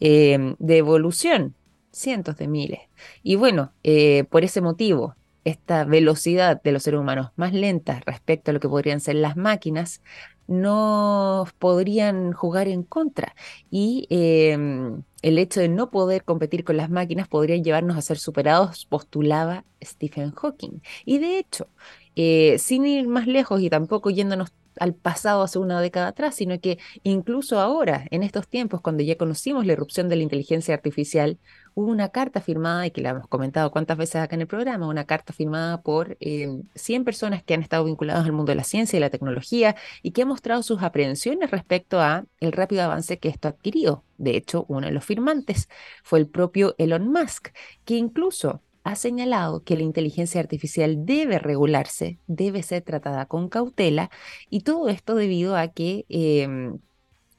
eh, 0.00 0.54
de 0.58 0.76
evolución 0.76 1.54
cientos 1.92 2.36
de 2.36 2.48
miles. 2.48 2.80
Y 3.22 3.36
bueno, 3.36 3.72
eh, 3.82 4.24
por 4.30 4.44
ese 4.44 4.60
motivo, 4.60 5.16
esta 5.44 5.84
velocidad 5.84 6.60
de 6.62 6.72
los 6.72 6.82
seres 6.82 7.00
humanos 7.00 7.30
más 7.36 7.52
lenta 7.52 8.00
respecto 8.06 8.50
a 8.50 8.54
lo 8.54 8.60
que 8.60 8.68
podrían 8.68 9.00
ser 9.00 9.16
las 9.16 9.36
máquinas, 9.36 10.02
nos 10.46 11.52
podrían 11.54 12.32
jugar 12.32 12.68
en 12.68 12.82
contra. 12.82 13.34
Y 13.70 14.06
em, 14.10 15.02
el 15.22 15.38
hecho 15.38 15.60
de 15.60 15.68
no 15.68 15.90
poder 15.90 16.24
competir 16.24 16.64
con 16.64 16.76
las 16.76 16.90
máquinas 16.90 17.28
podría 17.28 17.56
llevarnos 17.56 17.96
a 17.96 18.02
ser 18.02 18.18
superados, 18.18 18.86
postulaba 18.86 19.64
Stephen 19.82 20.32
Hawking. 20.32 20.80
Y 21.04 21.18
de 21.18 21.38
hecho, 21.38 21.68
eh, 22.16 22.58
sin 22.58 22.86
ir 22.86 23.08
más 23.08 23.26
lejos 23.26 23.60
y 23.60 23.70
tampoco 23.70 24.10
yéndonos 24.10 24.52
al 24.80 24.94
pasado 24.94 25.42
hace 25.42 25.58
una 25.58 25.80
década 25.80 26.08
atrás, 26.08 26.34
sino 26.36 26.60
que 26.60 26.78
incluso 27.02 27.60
ahora, 27.60 28.06
en 28.10 28.22
estos 28.22 28.48
tiempos, 28.48 28.80
cuando 28.80 29.02
ya 29.02 29.16
conocimos 29.16 29.66
la 29.66 29.72
irrupción 29.74 30.08
de 30.08 30.16
la 30.16 30.22
inteligencia 30.22 30.74
artificial, 30.74 31.38
una 31.86 32.08
carta 32.08 32.40
firmada, 32.40 32.86
y 32.86 32.90
que 32.90 33.00
la 33.00 33.10
hemos 33.10 33.28
comentado 33.28 33.70
cuántas 33.70 33.96
veces 33.96 34.16
acá 34.16 34.34
en 34.34 34.42
el 34.42 34.46
programa, 34.46 34.88
una 34.88 35.04
carta 35.04 35.32
firmada 35.32 35.82
por 35.82 36.16
100 36.20 36.68
em, 36.86 37.04
personas 37.04 37.42
que 37.42 37.54
han 37.54 37.62
estado 37.62 37.84
vinculadas 37.84 38.24
al 38.24 38.32
mundo 38.32 38.50
de 38.50 38.56
la 38.56 38.64
ciencia 38.64 38.96
y 38.96 39.00
la 39.00 39.10
tecnología 39.10 39.76
y 40.02 40.10
que 40.10 40.22
ha 40.22 40.26
mostrado 40.26 40.62
sus 40.62 40.82
aprehensiones 40.82 41.50
respecto 41.50 42.00
a 42.00 42.24
el 42.40 42.52
rápido 42.52 42.82
avance 42.82 43.18
que 43.18 43.28
esto 43.28 43.48
ha 43.48 43.52
adquirido. 43.52 44.04
De 44.16 44.36
hecho, 44.36 44.64
uno 44.68 44.86
de 44.86 44.92
los 44.92 45.04
firmantes 45.04 45.68
fue 46.02 46.18
el 46.18 46.28
propio 46.28 46.74
Elon 46.78 47.08
Musk, 47.08 47.50
que 47.84 47.94
incluso 47.96 48.62
ha 48.82 48.96
señalado 48.96 49.62
que 49.62 49.76
la 49.76 49.82
inteligencia 49.82 50.40
artificial 50.40 51.04
debe 51.04 51.38
regularse, 51.38 52.18
debe 52.26 52.62
ser 52.62 52.82
tratada 52.82 53.26
con 53.26 53.48
cautela, 53.48 54.10
y 54.50 54.62
todo 54.62 54.88
esto 54.88 55.14
debido 55.14 55.56
a 55.56 55.68
que 55.68 56.06
em, 56.08 56.78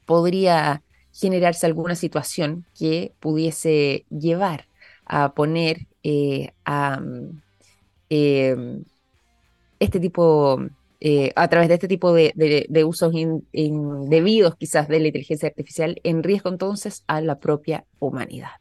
podría 0.05 0.84
generarse 1.20 1.66
alguna 1.66 1.96
situación 1.96 2.66
que 2.78 3.12
pudiese 3.20 4.06
llevar 4.10 4.66
a 5.06 5.34
poner 5.34 5.88
eh, 6.04 6.52
a 6.66 7.02
em, 8.10 8.84
este 9.80 10.00
tipo, 10.00 10.62
eh, 11.00 11.32
a 11.36 11.48
través 11.48 11.68
de 11.68 11.76
este 11.76 11.88
tipo 11.88 12.14
de, 12.14 12.34
de 12.70 12.84
usos 12.84 13.14
indebidos 13.14 14.56
quizás 14.56 14.88
de 14.88 15.00
la 15.00 15.08
inteligencia 15.08 15.50
artificial 15.50 16.00
en 16.04 16.24
riesgo 16.24 16.50
entonces 16.50 17.04
a 17.08 17.22
la 17.22 17.40
propia 17.40 17.86
humanidad. 18.00 18.52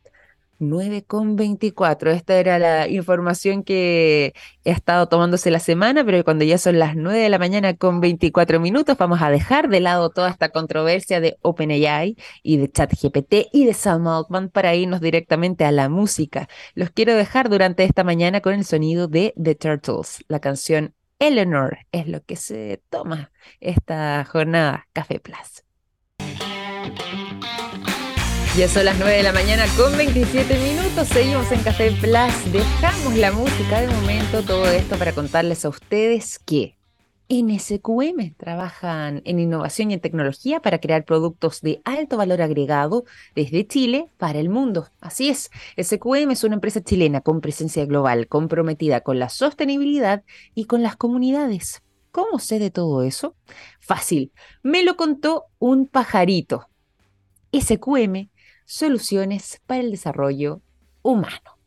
9,24. 0.59 2.11
Esta 2.13 2.39
era 2.39 2.59
la 2.59 2.89
información 2.89 3.63
que 3.63 4.35
he 4.65 4.71
estado 4.71 5.09
tomándose 5.09 5.51
la 5.51 5.61
semana, 5.61 6.05
pero 6.05 6.23
cuando 6.25 6.45
ya 6.45 6.59
son 6.59 6.79
las 6.79 6.97
9 6.97 7.19
de 7.19 7.29
la 7.29 7.39
mañana 7.39 7.77
con 7.77 8.01
24 8.01 8.61
minutos, 8.61 8.97
vamos 8.99 9.23
a 9.23 9.31
dejar 9.31 9.69
de 9.69 9.81
lado 9.81 10.11
toda 10.11 10.31
esta 10.31 10.51
controversia 10.51 11.21
de 11.21 11.39
OpenAI 11.43 12.17
y 12.43 12.57
de 12.57 12.71
ChatGPT 12.71 13.49
y 13.53 13.67
de 13.67 13.75
Sam 13.75 14.07
Altman 14.07 14.49
para 14.51 14.75
irnos 14.75 15.01
directamente 15.01 15.65
a 15.65 15.73
la 15.73 15.89
música. 15.89 16.49
Los 16.75 16.91
quiero 16.91 17.15
dejar 17.15 17.49
durante 17.49 17.85
esta 17.85 18.05
mañana 18.05 18.41
con 18.41 18.55
el 18.55 18.65
sonido 18.65 19.09
de 19.09 19.35
The 19.43 19.55
Turtles. 19.55 20.25
La 20.29 20.41
canción 20.41 20.95
Eleanor 21.19 21.79
es 21.93 22.07
lo 22.07 22.23
que 22.25 22.37
se 22.37 22.83
toma 22.91 23.33
esta 23.61 24.25
jornada 24.25 24.87
Café 24.93 25.21
Plus. 25.21 25.65
Ya 28.59 28.67
son 28.67 28.87
las 28.87 28.99
9 28.99 29.19
de 29.19 29.23
la 29.23 29.33
mañana 29.33 29.67
con 29.77 29.97
27 29.97 30.59
minutos. 30.59 31.07
Seguimos 31.07 31.53
en 31.53 31.63
Café 31.63 31.93
Plus. 31.93 32.53
Dejamos 32.53 33.15
la 33.15 33.31
música 33.31 33.81
de 33.81 33.87
momento, 33.87 34.43
todo 34.43 34.67
esto 34.67 34.99
para 34.99 35.13
contarles 35.13 35.65
a 35.65 35.69
ustedes 35.69 36.41
que 36.41 36.77
en 37.29 37.57
SQM 37.57 38.35
trabajan 38.37 39.23
en 39.25 39.39
innovación 39.39 39.93
y 39.93 39.95
en 39.95 40.01
tecnología 40.01 40.59
para 40.59 40.81
crear 40.81 41.05
productos 41.05 41.61
de 41.61 41.81
alto 41.85 42.17
valor 42.17 42.43
agregado 42.43 43.05
desde 43.37 43.65
Chile 43.65 44.07
para 44.17 44.41
el 44.41 44.49
mundo. 44.49 44.89
Así 45.01 45.29
es, 45.29 45.53
SQM 45.81 46.33
es 46.33 46.43
una 46.43 46.57
empresa 46.57 46.83
chilena 46.83 47.21
con 47.21 47.41
presencia 47.41 47.87
global, 47.87 48.27
comprometida 48.27 49.03
con 49.03 49.21
la 49.21 49.29
sostenibilidad 49.29 50.25
y 50.57 50.65
con 50.65 50.83
las 50.83 50.97
comunidades. 50.97 51.85
¿Cómo 52.11 52.41
sé 52.41 52.59
de 52.59 52.73
todo 52.73 53.05
eso? 53.05 53.37
Fácil, 53.79 54.33
me 54.65 54.83
lo 54.83 54.97
contó 54.97 55.45
un 55.61 55.87
pajarito. 55.87 56.69
SQM 57.53 58.29
soluciones 58.69 59.61
para 59.67 59.81
el 59.81 59.91
desarrollo 59.91 60.61
humano. 61.03 61.59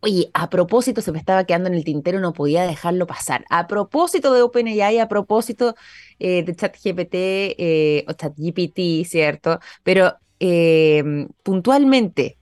Oye, 0.00 0.30
a 0.34 0.50
propósito, 0.50 1.00
se 1.00 1.12
me 1.12 1.18
estaba 1.18 1.44
quedando 1.44 1.68
en 1.68 1.74
el 1.74 1.84
tintero, 1.84 2.18
no 2.18 2.32
podía 2.32 2.66
dejarlo 2.66 3.06
pasar. 3.06 3.44
A 3.50 3.68
propósito 3.68 4.34
de 4.34 4.42
OpenAI, 4.42 4.98
a 4.98 5.06
propósito 5.06 5.76
eh, 6.18 6.42
de 6.42 6.56
ChatGPT 6.56 7.14
eh, 7.14 8.04
o 8.08 8.12
ChatGPT, 8.12 9.06
¿cierto? 9.06 9.60
Pero 9.84 10.16
em, 10.40 11.28
puntualmente, 11.44 12.36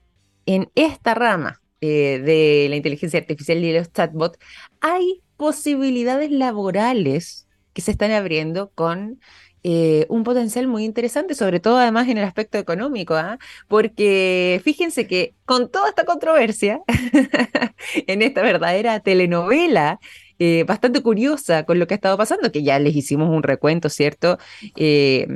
en 0.47 0.71
esta 0.73 1.13
rama 1.13 1.61
eh, 1.81 2.19
de 2.25 2.67
la 2.67 2.77
inteligencia 2.77 3.19
artificial 3.19 3.63
y 3.63 3.73
los 3.73 3.91
chatbots, 3.93 4.39
hay 4.79 5.21
posibilidades 5.37 6.31
laborales 6.31 7.47
que 7.73 7.81
se 7.81 7.91
están 7.91 8.11
abriendo 8.11 8.71
con 8.73 9.19
eh, 9.63 10.05
un 10.09 10.23
potencial 10.23 10.67
muy 10.67 10.83
interesante, 10.85 11.35
sobre 11.35 11.59
todo 11.59 11.77
además 11.77 12.07
en 12.07 12.17
el 12.17 12.23
aspecto 12.23 12.57
económico, 12.57 13.15
¿ah? 13.15 13.37
porque 13.67 14.59
fíjense 14.63 15.05
que 15.07 15.35
con 15.45 15.69
toda 15.69 15.89
esta 15.89 16.03
controversia, 16.05 16.81
en 18.07 18.21
esta 18.21 18.41
verdadera 18.41 18.99
telenovela, 19.01 19.99
eh, 20.39 20.63
bastante 20.63 21.01
curiosa 21.03 21.65
con 21.65 21.77
lo 21.77 21.85
que 21.85 21.93
ha 21.93 21.95
estado 21.95 22.17
pasando, 22.17 22.51
que 22.51 22.63
ya 22.63 22.79
les 22.79 22.95
hicimos 22.95 23.29
un 23.29 23.43
recuento, 23.43 23.89
¿cierto? 23.89 24.39
Eh, 24.75 25.27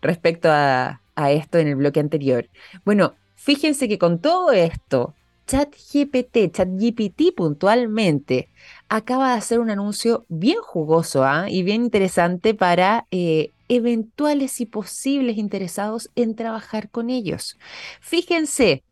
respecto 0.00 0.48
a, 0.52 1.00
a 1.16 1.32
esto 1.32 1.58
en 1.58 1.68
el 1.68 1.76
bloque 1.76 1.98
anterior. 1.98 2.48
Bueno, 2.84 3.14
fíjense 3.34 3.88
que 3.88 3.98
con 3.98 4.20
todo 4.20 4.52
esto, 4.52 5.14
ChatGPT, 5.46 6.50
ChatGPT 6.52 7.34
puntualmente, 7.36 8.48
acaba 8.88 9.32
de 9.32 9.38
hacer 9.38 9.60
un 9.60 9.70
anuncio 9.70 10.24
bien 10.28 10.58
jugoso 10.62 11.24
¿ah? 11.24 11.46
y 11.48 11.62
bien 11.62 11.84
interesante 11.84 12.54
para 12.54 13.06
eh, 13.10 13.52
eventuales 13.68 14.60
y 14.60 14.66
posibles 14.66 15.36
interesados 15.36 16.10
en 16.14 16.34
trabajar 16.34 16.90
con 16.90 17.10
ellos. 17.10 17.58
Fíjense 18.00 18.82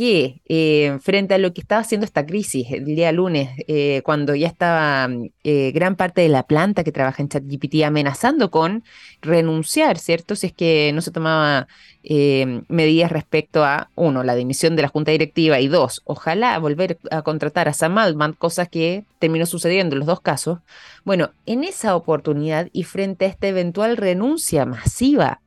que 0.00 0.40
eh, 0.48 0.98
frente 1.02 1.34
a 1.34 1.38
lo 1.38 1.52
que 1.52 1.60
estaba 1.60 1.82
haciendo 1.82 2.06
esta 2.06 2.24
crisis 2.24 2.68
el 2.70 2.86
día 2.86 3.12
lunes, 3.12 3.50
eh, 3.68 4.00
cuando 4.02 4.34
ya 4.34 4.46
estaba 4.46 5.10
eh, 5.44 5.72
gran 5.72 5.94
parte 5.94 6.22
de 6.22 6.30
la 6.30 6.44
planta 6.44 6.84
que 6.84 6.90
trabaja 6.90 7.22
en 7.22 7.28
ChatGPT 7.28 7.82
amenazando 7.84 8.50
con 8.50 8.82
renunciar, 9.20 9.98
¿cierto? 9.98 10.36
Si 10.36 10.46
es 10.46 10.52
que 10.54 10.90
no 10.94 11.02
se 11.02 11.10
tomaba 11.10 11.68
medidas 12.02 13.12
respecto 13.12 13.62
a, 13.62 13.90
uno, 13.94 14.22
la 14.22 14.34
dimisión 14.34 14.74
de 14.74 14.80
la 14.80 14.88
junta 14.88 15.10
directiva 15.10 15.60
y 15.60 15.68
dos, 15.68 16.00
ojalá 16.06 16.58
volver 16.58 16.98
a 17.10 17.20
contratar 17.20 17.68
a 17.68 17.74
Sam 17.74 17.98
Altman, 17.98 18.32
cosas 18.32 18.70
que 18.70 19.04
terminó 19.18 19.44
sucediendo 19.44 19.96
en 19.96 19.98
los 19.98 20.06
dos 20.06 20.22
casos. 20.22 20.60
Bueno, 21.04 21.32
en 21.44 21.62
esa 21.62 21.94
oportunidad 21.94 22.70
y 22.72 22.84
frente 22.84 23.26
a 23.26 23.28
esta 23.28 23.48
eventual 23.48 23.98
renuncia 23.98 24.64
masiva 24.64 25.42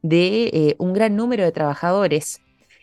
de 0.00 0.76
un 0.78 0.94
gran 0.94 1.14
número 1.14 1.44
de 1.44 1.52
trabajadores, 1.52 2.40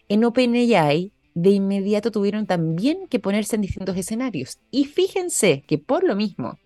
en 0.08 0.24
OpenAI 0.24 1.15
de 1.36 1.52
inmediato 1.52 2.12
tuvieron 2.12 2.48
también 2.48 3.08
que 3.08 3.20
ponerse 3.20 3.56
en 3.56 3.62
distintos 3.62 3.96
escenarios. 3.98 4.58
Y 4.72 4.86
fíjense 4.86 5.64
que 5.68 5.78
por 5.78 6.04
lo 6.04 6.16
mismo 6.16 6.58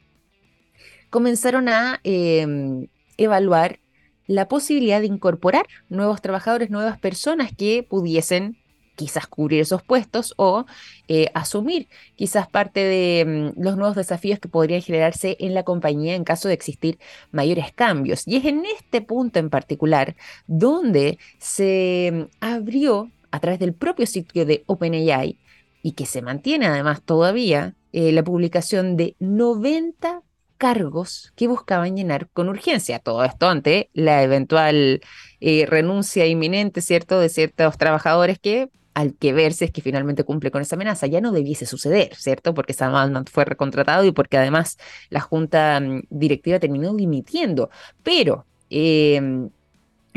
comenzaron 1.10 1.68
a 1.68 2.00
em, 2.04 2.88
evaluar 3.18 3.80
la 4.28 4.48
posibilidad 4.48 5.02
de 5.02 5.08
incorporar 5.08 5.66
nuevos 5.90 6.22
trabajadores, 6.22 6.70
nuevas 6.70 7.00
personas 7.00 7.52
que 7.56 7.84
pudiesen 7.84 8.58
quizás 8.96 9.28
cubrir 9.28 9.62
esos 9.62 9.82
puestos 9.82 10.34
o 10.38 10.66
eh, 11.08 11.32
asumir 11.34 11.88
quizás 12.16 12.48
parte 12.48 12.82
de 12.82 13.20
em, 13.22 13.54
los 13.58 13.76
nuevos 13.76 13.96
desafíos 13.96 14.40
que 14.40 14.50
podrían 14.50 14.82
generarse 14.82 15.36
en 15.40 15.56
la 15.56 15.64
compañía 15.64 16.16
en 16.16 16.24
caso 16.24 16.48
de 16.48 16.54
existir 16.54 17.00
mayores 17.32 17.74
cambios. 17.74 18.24
Y 18.28 18.36
es 18.36 18.46
en 18.46 18.66
este 18.66 19.02
punto 19.02 19.40
en 19.40 19.50
particular 19.50 20.16
donde 20.48 21.18
se 21.40 22.08
em, 22.08 22.28
abrió 22.40 23.10
a 23.32 23.40
través 23.40 23.60
del 23.60 23.74
propio 23.74 24.06
sitio 24.06 24.46
de 24.46 24.64
OpenAI 24.66 25.38
y 25.82 25.92
que 25.94 26.06
se 26.06 26.22
mantiene 26.22 26.68
además 26.68 27.02
todavía 27.02 27.76
eh, 27.92 28.12
la 28.12 28.24
publicación 28.24 28.98
de 28.98 29.16
90 29.20 30.22
cargos 30.58 31.32
que 31.36 31.48
buscaban 31.48 31.96
llenar 31.96 32.30
con 32.30 32.50
urgencia. 32.50 33.00
Todo 33.00 33.24
esto 33.24 33.48
ante 33.48 33.90
la 33.94 34.22
eventual 34.24 35.02
eh, 35.40 35.66
renuncia 35.66 36.28
inminente, 36.28 36.82
¿cierto?, 36.82 37.20
de 37.20 37.30
ciertos 37.30 37.78
trabajadores 37.78 38.38
que 38.40 38.70
al 38.94 39.16
que 39.16 39.32
verse 39.32 39.66
es 39.66 39.72
que 39.72 39.82
finalmente 39.82 40.26
cumple 40.26 40.52
con 40.52 40.62
esa 40.62 40.76
amenaza. 40.76 41.08
Ya 41.08 41.22
no 41.22 41.32
debiese 41.32 41.66
suceder, 41.66 42.14
¿cierto? 42.16 42.54
Porque 42.54 42.74
Sam 42.74 42.96
Altman 42.96 43.26
fue 43.26 43.46
recontratado 43.46 44.04
y 44.04 44.12
porque 44.12 44.38
además 44.38 44.78
la 45.10 45.22
junta 45.22 45.80
mm, 45.80 46.04
directiva 46.10 46.60
terminó 46.60 46.94
dimitiendo. 46.94 47.70
Pero 48.04 48.46
em, 48.70 49.50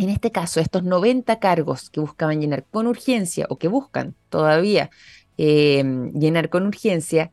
en 0.03 0.11
este 0.11 0.31
caso, 0.31 0.61
estos 0.61 0.83
90 0.83 1.39
cargos 1.39 1.91
que 1.91 2.01
buscaban 2.01 2.41
llenar 2.41 2.65
con 2.65 2.87
urgencia 2.87 3.47
o 3.49 3.59
que 3.59 3.69
buscan 3.69 4.15
todavía 4.29 4.91
em, 5.37 6.13
llenar 6.13 6.49
con 6.51 6.67
urgencia, 6.67 7.31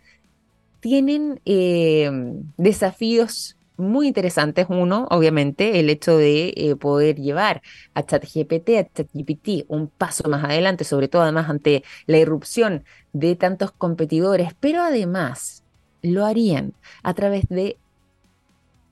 tienen 0.79 1.41
em, 1.45 2.43
desafíos 2.57 3.57
muy 3.77 4.07
interesantes. 4.07 4.67
Uno, 4.69 5.07
obviamente, 5.09 5.79
el 5.79 5.89
hecho 5.89 6.17
de 6.17 6.53
eh, 6.55 6.75
poder 6.75 7.15
llevar 7.17 7.61
a 7.93 8.03
ChatGPT, 8.05 8.69
a 8.77 8.89
ChatGPT 8.93 9.65
un 9.67 9.87
paso 9.87 10.29
más 10.29 10.43
adelante, 10.43 10.83
sobre 10.83 11.07
todo 11.07 11.23
además 11.23 11.49
ante 11.49 11.83
la 12.05 12.17
irrupción 12.17 12.83
de 13.13 13.35
tantos 13.35 13.71
competidores, 13.71 14.53
pero 14.59 14.81
además 14.81 15.63
lo 16.01 16.25
harían 16.25 16.73
a 17.03 17.13
través 17.13 17.47
de 17.49 17.77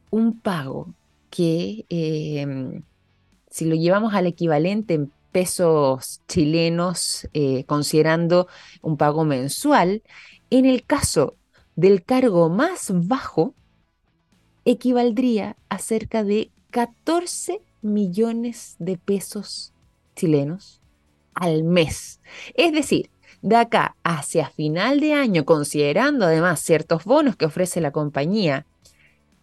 un 0.10 0.40
pago 0.40 0.94
que 1.30 1.86
em, 1.90 2.84
si 3.58 3.65
lo 3.65 3.76
llevamos 3.76 4.13
al 4.13 4.28
equivalente 4.28 4.93
en 4.93 5.12
pesos 5.32 6.22
chilenos, 6.28 7.28
eh, 7.34 7.63
considerando 7.63 8.48
un 8.84 8.98
pago 8.98 9.26
mensual, 9.26 10.04
en 10.52 10.65
el 10.65 10.84
caso 10.84 11.34
del 11.76 12.04
cargo 12.04 12.50
más 12.50 12.91
bajo, 12.93 13.56
equivaldría 14.63 15.58
a 15.70 15.80
cerca 15.80 16.24
de 16.24 16.52
14 16.70 17.60
millones 17.82 18.76
de 18.78 18.96
pesos 19.00 19.74
chilenos 20.15 20.80
al 21.34 21.63
mes. 21.63 22.20
Es 22.54 22.72
decir, 22.72 23.10
de 23.41 23.56
acá 23.56 23.96
hacia 24.04 24.52
final 24.52 25.00
de 25.00 25.13
año, 25.13 25.46
considerando 25.46 26.28
además 26.28 26.60
ciertos 26.60 27.06
bonos 27.06 27.36
que 27.36 27.46
ofrece 27.46 27.82
la 27.82 27.89
compañía, 27.89 28.67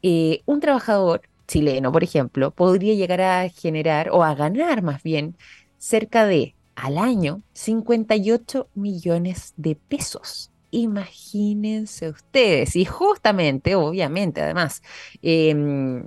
eh, 0.03 0.43
un 0.47 0.61
trabajador 0.61 1.23
chileno, 1.47 1.93
por 1.93 2.05
ejemplo, 2.05 2.51
podría 2.53 2.95
llegar 2.95 3.21
a 3.21 3.49
generar 3.49 4.11
o 4.11 4.25
a 4.25 4.35
ganar 4.35 4.83
más 4.83 5.03
bien 5.03 5.37
cerca 5.79 6.27
de 6.27 6.55
al 6.75 6.99
año 6.99 7.43
58 7.53 8.69
millones 8.75 9.55
de 9.57 9.77
pesos. 9.77 10.51
Imagínense 10.71 12.09
ustedes. 12.09 12.75
Y 12.77 12.85
justamente, 12.85 13.77
obviamente, 13.77 14.43
además, 14.43 14.83
em, 15.23 16.07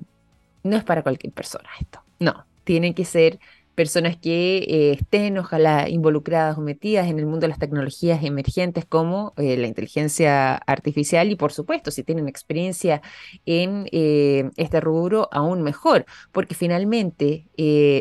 no 0.64 0.78
es 0.78 0.84
para 0.84 1.04
cualquier 1.04 1.34
persona 1.34 1.70
esto. 1.80 2.02
No, 2.20 2.46
tienen 2.64 2.94
que 2.94 3.06
ser 3.06 3.40
personas 3.78 4.18
que 4.18 4.58
eh, 4.58 4.94
estén, 4.94 5.38
ojalá, 5.38 5.88
involucradas 5.88 6.58
o 6.58 6.62
metidas 6.62 7.06
en 7.08 7.20
el 7.20 7.28
mundo 7.28 7.42
de 7.42 7.50
las 7.50 7.60
tecnologías 7.60 8.24
emergentes 8.24 8.86
como 8.86 9.36
eh, 9.38 9.56
la 9.56 9.68
inteligencia 9.68 10.56
artificial 10.56 11.32
y, 11.32 11.36
por 11.36 11.54
supuesto, 11.54 11.92
si 11.92 12.04
tienen 12.04 12.28
experiencia 12.28 13.04
en 13.46 13.88
eh, 13.92 14.50
este 14.58 14.82
rubro, 14.82 15.30
aún 15.32 15.62
mejor, 15.62 16.08
porque 16.32 16.56
finalmente 16.56 17.46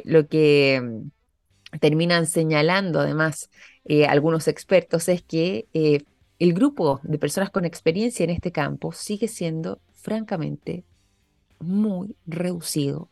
lo 0.07 0.27
que 0.29 0.81
mm, 0.83 1.79
terminan 1.79 2.25
señalando, 2.27 3.01
además, 3.01 3.51
algunos 4.09 4.49
expertos 4.49 5.11
es 5.11 5.23
que 5.23 5.69
el 6.39 6.55
grupo 6.55 7.01
de 7.03 7.19
personas 7.19 7.51
con 7.51 7.67
experiencia 7.67 8.25
en 8.25 8.31
este 8.31 8.51
campo 8.51 8.93
sigue 8.93 9.29
siendo, 9.29 9.79
francamente, 9.93 10.85
muy 11.61 12.17
reducido 12.27 13.11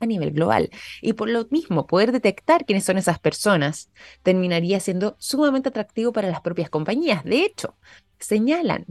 a 0.00 0.06
nivel 0.06 0.32
global. 0.32 0.70
Y 1.02 1.14
por 1.14 1.28
lo 1.28 1.46
mismo, 1.50 1.86
poder 1.86 2.12
detectar 2.12 2.64
quiénes 2.64 2.84
son 2.84 2.98
esas 2.98 3.18
personas 3.18 3.90
terminaría 4.22 4.80
siendo 4.80 5.16
sumamente 5.18 5.68
atractivo 5.70 6.12
para 6.12 6.30
las 6.30 6.40
propias 6.40 6.70
compañías. 6.70 7.24
De 7.24 7.44
hecho, 7.44 7.74
señalan 8.18 8.86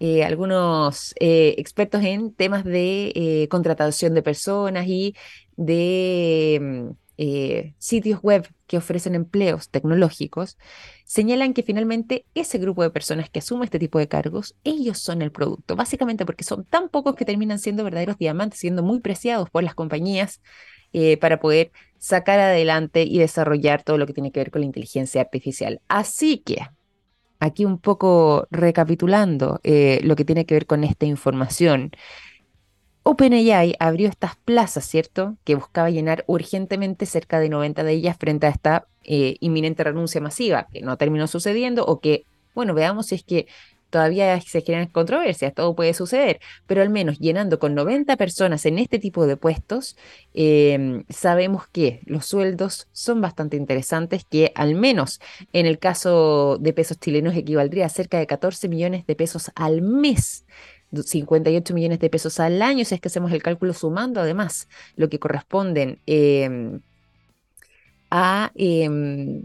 eh, 0.00 0.24
algunos 0.24 1.14
eh, 1.20 1.54
expertos 1.58 2.02
en 2.04 2.32
temas 2.32 2.64
de 2.64 3.12
eh, 3.14 3.48
contratación 3.48 4.14
de 4.14 4.22
personas 4.22 4.86
y 4.86 5.16
de 5.56 6.58
mm, 6.60 6.90
eh, 7.18 7.74
sitios 7.78 8.20
web 8.22 8.48
que 8.68 8.76
ofrecen 8.76 9.14
empleos 9.14 9.70
tecnológicos, 9.70 10.56
señalan 11.04 11.52
que 11.52 11.64
finalmente 11.64 12.24
ese 12.34 12.58
grupo 12.58 12.82
de 12.82 12.90
personas 12.90 13.28
que 13.28 13.40
asume 13.40 13.64
este 13.64 13.78
tipo 13.78 13.98
de 13.98 14.08
cargos, 14.08 14.54
ellos 14.62 14.98
son 14.98 15.20
el 15.20 15.32
producto, 15.32 15.74
básicamente 15.74 16.24
porque 16.24 16.44
son 16.44 16.64
tan 16.64 16.88
pocos 16.88 17.16
que 17.16 17.24
terminan 17.24 17.58
siendo 17.58 17.82
verdaderos 17.82 18.18
diamantes, 18.18 18.60
siendo 18.60 18.82
muy 18.82 19.00
preciados 19.00 19.50
por 19.50 19.64
las 19.64 19.74
compañías 19.74 20.40
eh, 20.92 21.16
para 21.16 21.40
poder 21.40 21.72
sacar 21.98 22.38
adelante 22.38 23.02
y 23.02 23.18
desarrollar 23.18 23.82
todo 23.82 23.98
lo 23.98 24.06
que 24.06 24.14
tiene 24.14 24.30
que 24.30 24.40
ver 24.40 24.50
con 24.50 24.60
la 24.60 24.66
inteligencia 24.66 25.20
artificial. 25.20 25.80
Así 25.88 26.38
que, 26.38 26.58
aquí 27.40 27.64
un 27.64 27.78
poco 27.78 28.46
recapitulando 28.50 29.60
eh, 29.64 30.00
lo 30.02 30.16
que 30.16 30.24
tiene 30.24 30.46
que 30.46 30.54
ver 30.54 30.66
con 30.66 30.84
esta 30.84 31.06
información, 31.06 31.90
OpenAI 33.10 33.74
abrió 33.78 34.06
estas 34.06 34.36
plazas, 34.36 34.84
¿cierto? 34.84 35.38
Que 35.44 35.54
buscaba 35.54 35.88
llenar 35.88 36.24
urgentemente 36.26 37.06
cerca 37.06 37.40
de 37.40 37.48
90 37.48 37.82
de 37.82 37.92
ellas 37.92 38.18
frente 38.18 38.46
a 38.46 38.50
esta 38.50 38.86
eh, 39.02 39.36
inminente 39.40 39.82
renuncia 39.82 40.20
masiva, 40.20 40.66
que 40.70 40.82
no 40.82 40.98
terminó 40.98 41.26
sucediendo 41.26 41.86
o 41.86 42.00
que, 42.00 42.26
bueno, 42.54 42.74
veamos 42.74 43.06
si 43.06 43.14
es 43.14 43.22
que 43.22 43.46
todavía 43.88 44.38
se 44.42 44.60
generan 44.60 44.88
controversias, 44.88 45.54
todo 45.54 45.74
puede 45.74 45.94
suceder, 45.94 46.38
pero 46.66 46.82
al 46.82 46.90
menos 46.90 47.18
llenando 47.18 47.58
con 47.58 47.74
90 47.74 48.14
personas 48.18 48.66
en 48.66 48.78
este 48.78 48.98
tipo 48.98 49.26
de 49.26 49.38
puestos, 49.38 49.96
em, 50.34 51.04
sabemos 51.08 51.66
que 51.66 52.00
los 52.04 52.26
sueldos 52.26 52.88
son 52.92 53.22
bastante 53.22 53.56
interesantes, 53.56 54.26
que 54.28 54.52
al 54.54 54.74
menos 54.74 55.18
en 55.54 55.64
el 55.64 55.78
caso 55.78 56.58
de 56.60 56.74
pesos 56.74 57.00
chilenos 57.00 57.34
equivaldría 57.34 57.86
a 57.86 57.88
cerca 57.88 58.18
de 58.18 58.26
14 58.26 58.68
millones 58.68 59.06
de 59.06 59.14
pesos 59.16 59.50
al 59.54 59.80
mes. 59.80 60.44
58 60.92 61.74
millones 61.74 61.98
de 62.00 62.10
pesos 62.10 62.40
al 62.40 62.62
año, 62.62 62.84
si 62.84 62.94
es 62.94 63.00
que 63.00 63.08
hacemos 63.08 63.32
el 63.32 63.42
cálculo 63.42 63.74
sumando 63.74 64.20
además 64.20 64.68
lo 64.96 65.08
que 65.08 65.18
corresponden 65.18 66.00
em, 66.06 66.80
a 68.10 68.50
em, 68.54 69.42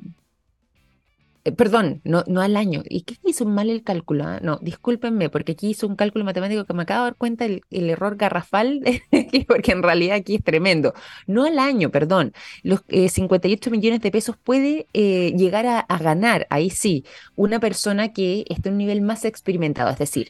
eh, 1.45 1.51
perdón, 1.51 1.99
no, 2.05 2.23
no 2.27 2.41
al 2.41 2.55
año. 2.55 2.83
¿Y 2.87 3.01
qué 3.01 3.15
hizo 3.25 3.45
mal 3.45 3.69
el 3.69 3.83
cálculo? 3.83 4.23
Ah? 4.25 4.39
No, 4.41 4.59
discúlpenme, 4.61 5.29
porque 5.29 5.53
aquí 5.53 5.71
hizo 5.71 5.87
un 5.87 5.95
cálculo 5.97 6.23
matemático 6.23 6.63
que 6.65 6.73
me 6.73 6.83
acabo 6.83 7.03
de 7.03 7.11
dar 7.11 7.17
cuenta 7.17 7.45
el, 7.45 7.63
error 7.69 8.15
garrafal, 8.15 8.81
porque 9.47 9.73
en 9.73 9.83
realidad 9.83 10.17
aquí 10.17 10.35
es 10.35 10.43
tremendo. 10.43 10.93
No 11.27 11.43
al 11.43 11.59
año, 11.59 11.91
perdón. 11.91 12.33
Los 12.63 12.81
58 12.87 13.69
eh, 13.69 13.71
millones 13.71 14.01
de 14.01 14.11
pesos 14.11 14.37
puede 14.37 14.87
eh, 14.93 15.33
llegar 15.35 15.65
a, 15.65 15.79
a 15.79 15.97
ganar, 15.97 16.47
ahí 16.49 16.69
sí, 16.69 17.03
una 17.35 17.59
persona 17.59 18.13
que 18.13 18.45
esté 18.49 18.69
en 18.69 18.75
un 18.75 18.77
nivel 18.79 19.01
más 19.01 19.25
experimentado, 19.25 19.89
es 19.89 19.99
decir, 19.99 20.29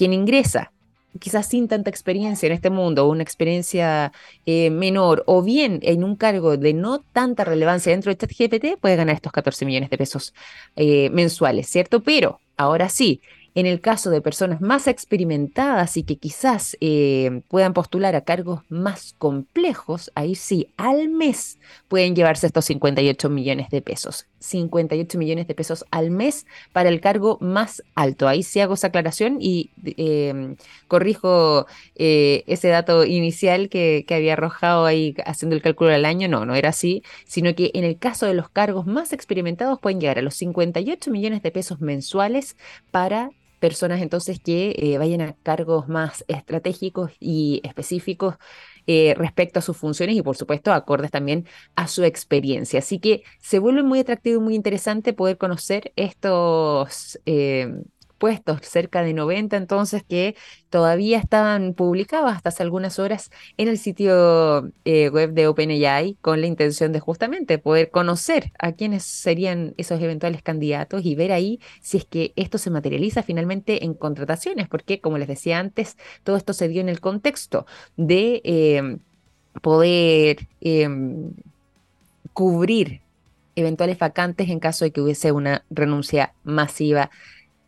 quien 0.00 0.14
ingresa 0.14 0.72
quizás 1.18 1.46
sin 1.46 1.68
tanta 1.68 1.90
experiencia 1.90 2.46
en 2.46 2.54
este 2.54 2.70
mundo, 2.70 3.06
una 3.06 3.22
experiencia 3.22 4.12
eh, 4.46 4.70
menor, 4.70 5.24
o 5.26 5.42
bien 5.42 5.78
en 5.82 6.04
un 6.04 6.16
cargo 6.16 6.56
de 6.56 6.72
no 6.72 7.00
tanta 7.12 7.44
relevancia 7.44 7.92
dentro 7.92 8.10
de 8.10 8.16
ChatGPT, 8.16 8.80
puede 8.80 8.96
ganar 8.96 9.16
estos 9.16 9.30
14 9.30 9.66
millones 9.66 9.90
de 9.90 9.98
pesos 9.98 10.32
eh, 10.76 11.10
mensuales, 11.10 11.66
¿cierto? 11.68 12.02
Pero 12.02 12.40
ahora 12.56 12.88
sí, 12.88 13.20
en 13.54 13.66
el 13.66 13.82
caso 13.82 14.08
de 14.08 14.22
personas 14.22 14.62
más 14.62 14.86
experimentadas 14.86 15.98
y 15.98 16.04
que 16.04 16.16
quizás 16.16 16.78
eh, 16.80 17.42
puedan 17.48 17.74
postular 17.74 18.16
a 18.16 18.22
cargos 18.22 18.60
más 18.70 19.14
complejos, 19.18 20.10
ahí 20.14 20.34
sí, 20.34 20.68
al 20.78 21.10
mes 21.10 21.58
pueden 21.88 22.16
llevarse 22.16 22.46
estos 22.46 22.64
58 22.64 23.28
millones 23.28 23.68
de 23.68 23.82
pesos. 23.82 24.29
58 24.40 25.18
millones 25.18 25.46
de 25.46 25.54
pesos 25.54 25.84
al 25.90 26.10
mes 26.10 26.46
para 26.72 26.88
el 26.88 27.00
cargo 27.00 27.38
más 27.40 27.82
alto. 27.94 28.26
Ahí 28.26 28.42
sí 28.42 28.60
hago 28.60 28.74
esa 28.74 28.88
aclaración 28.88 29.38
y 29.40 29.70
em, 29.84 30.56
corrijo 30.88 31.66
eh, 31.94 32.42
ese 32.46 32.68
dato 32.68 33.04
inicial 33.04 33.68
que, 33.68 34.04
que, 34.06 34.14
había 34.14 34.32
arrojado 34.32 34.86
ahí 34.86 35.14
haciendo 35.24 35.54
el 35.56 35.62
cálculo 35.62 35.90
del 35.90 36.04
año. 36.04 36.28
No, 36.28 36.44
no 36.46 36.54
era 36.54 36.70
así, 36.70 37.02
sino 37.26 37.54
que 37.54 37.70
en 37.74 37.84
el 37.84 37.98
caso 37.98 38.26
de 38.26 38.34
los 38.34 38.48
cargos 38.48 38.86
más 38.86 39.12
experimentados 39.12 39.78
pueden 39.80 40.00
llegar 40.00 40.18
a 40.18 40.22
los 40.22 40.34
58 40.34 41.10
millones 41.10 41.42
de 41.42 41.50
pesos 41.50 41.80
mensuales 41.80 42.56
para 42.90 43.30
personas 43.60 44.00
entonces 44.00 44.40
que 44.40 44.74
eh, 44.78 44.98
vayan 44.98 45.20
a 45.20 45.34
cargos 45.42 45.86
más 45.88 46.24
estratégicos 46.26 47.12
y 47.20 47.60
específicos 47.62 48.36
eh, 48.92 49.14
respecto 49.16 49.60
a 49.60 49.62
sus 49.62 49.76
funciones 49.76 50.16
y 50.16 50.22
por 50.22 50.36
supuesto 50.36 50.72
acordes 50.72 51.12
también 51.12 51.46
a 51.76 51.86
su 51.86 52.02
experiencia. 52.02 52.80
Así 52.80 52.98
que 52.98 53.22
se 53.38 53.60
vuelve 53.60 53.84
muy 53.84 54.00
atractivo 54.00 54.40
y 54.40 54.44
muy 54.44 54.54
interesante 54.56 55.12
poder 55.12 55.38
conocer 55.38 55.92
estos 55.94 57.20
eh, 57.24 57.72
puestos, 58.20 58.60
cerca 58.62 59.02
de 59.02 59.14
90 59.14 59.56
entonces, 59.56 60.04
que 60.04 60.36
todavía 60.68 61.18
estaban 61.18 61.72
publicados 61.74 62.30
hasta 62.30 62.50
hace 62.50 62.62
algunas 62.62 62.98
horas 62.98 63.30
en 63.56 63.68
el 63.68 63.78
sitio 63.78 64.70
eh, 64.84 65.08
web 65.08 65.32
de 65.32 65.48
OpenAI 65.48 66.18
con 66.20 66.40
la 66.42 66.46
intención 66.46 66.92
de 66.92 67.00
justamente 67.00 67.58
poder 67.58 67.90
conocer 67.90 68.52
a 68.58 68.72
quiénes 68.72 69.04
serían 69.04 69.74
esos 69.78 70.00
eventuales 70.02 70.42
candidatos 70.42 71.04
y 71.04 71.14
ver 71.14 71.32
ahí 71.32 71.60
si 71.80 71.96
es 71.96 72.04
que 72.04 72.34
esto 72.36 72.58
se 72.58 72.70
materializa 72.70 73.22
finalmente 73.22 73.84
en 73.84 73.94
contrataciones, 73.94 74.68
porque 74.68 75.00
como 75.00 75.16
les 75.16 75.26
decía 75.26 75.58
antes, 75.58 75.96
todo 76.22 76.36
esto 76.36 76.52
se 76.52 76.68
dio 76.68 76.82
en 76.82 76.90
el 76.90 77.00
contexto 77.00 77.64
de 77.96 78.42
em, 78.44 78.98
poder 79.62 80.46
em, 80.60 81.32
cubrir 82.34 83.00
eventuales 83.56 83.98
vacantes 83.98 84.48
en 84.50 84.60
caso 84.60 84.84
de 84.84 84.92
que 84.92 85.00
hubiese 85.00 85.32
una 85.32 85.64
renuncia 85.70 86.34
masiva 86.44 87.10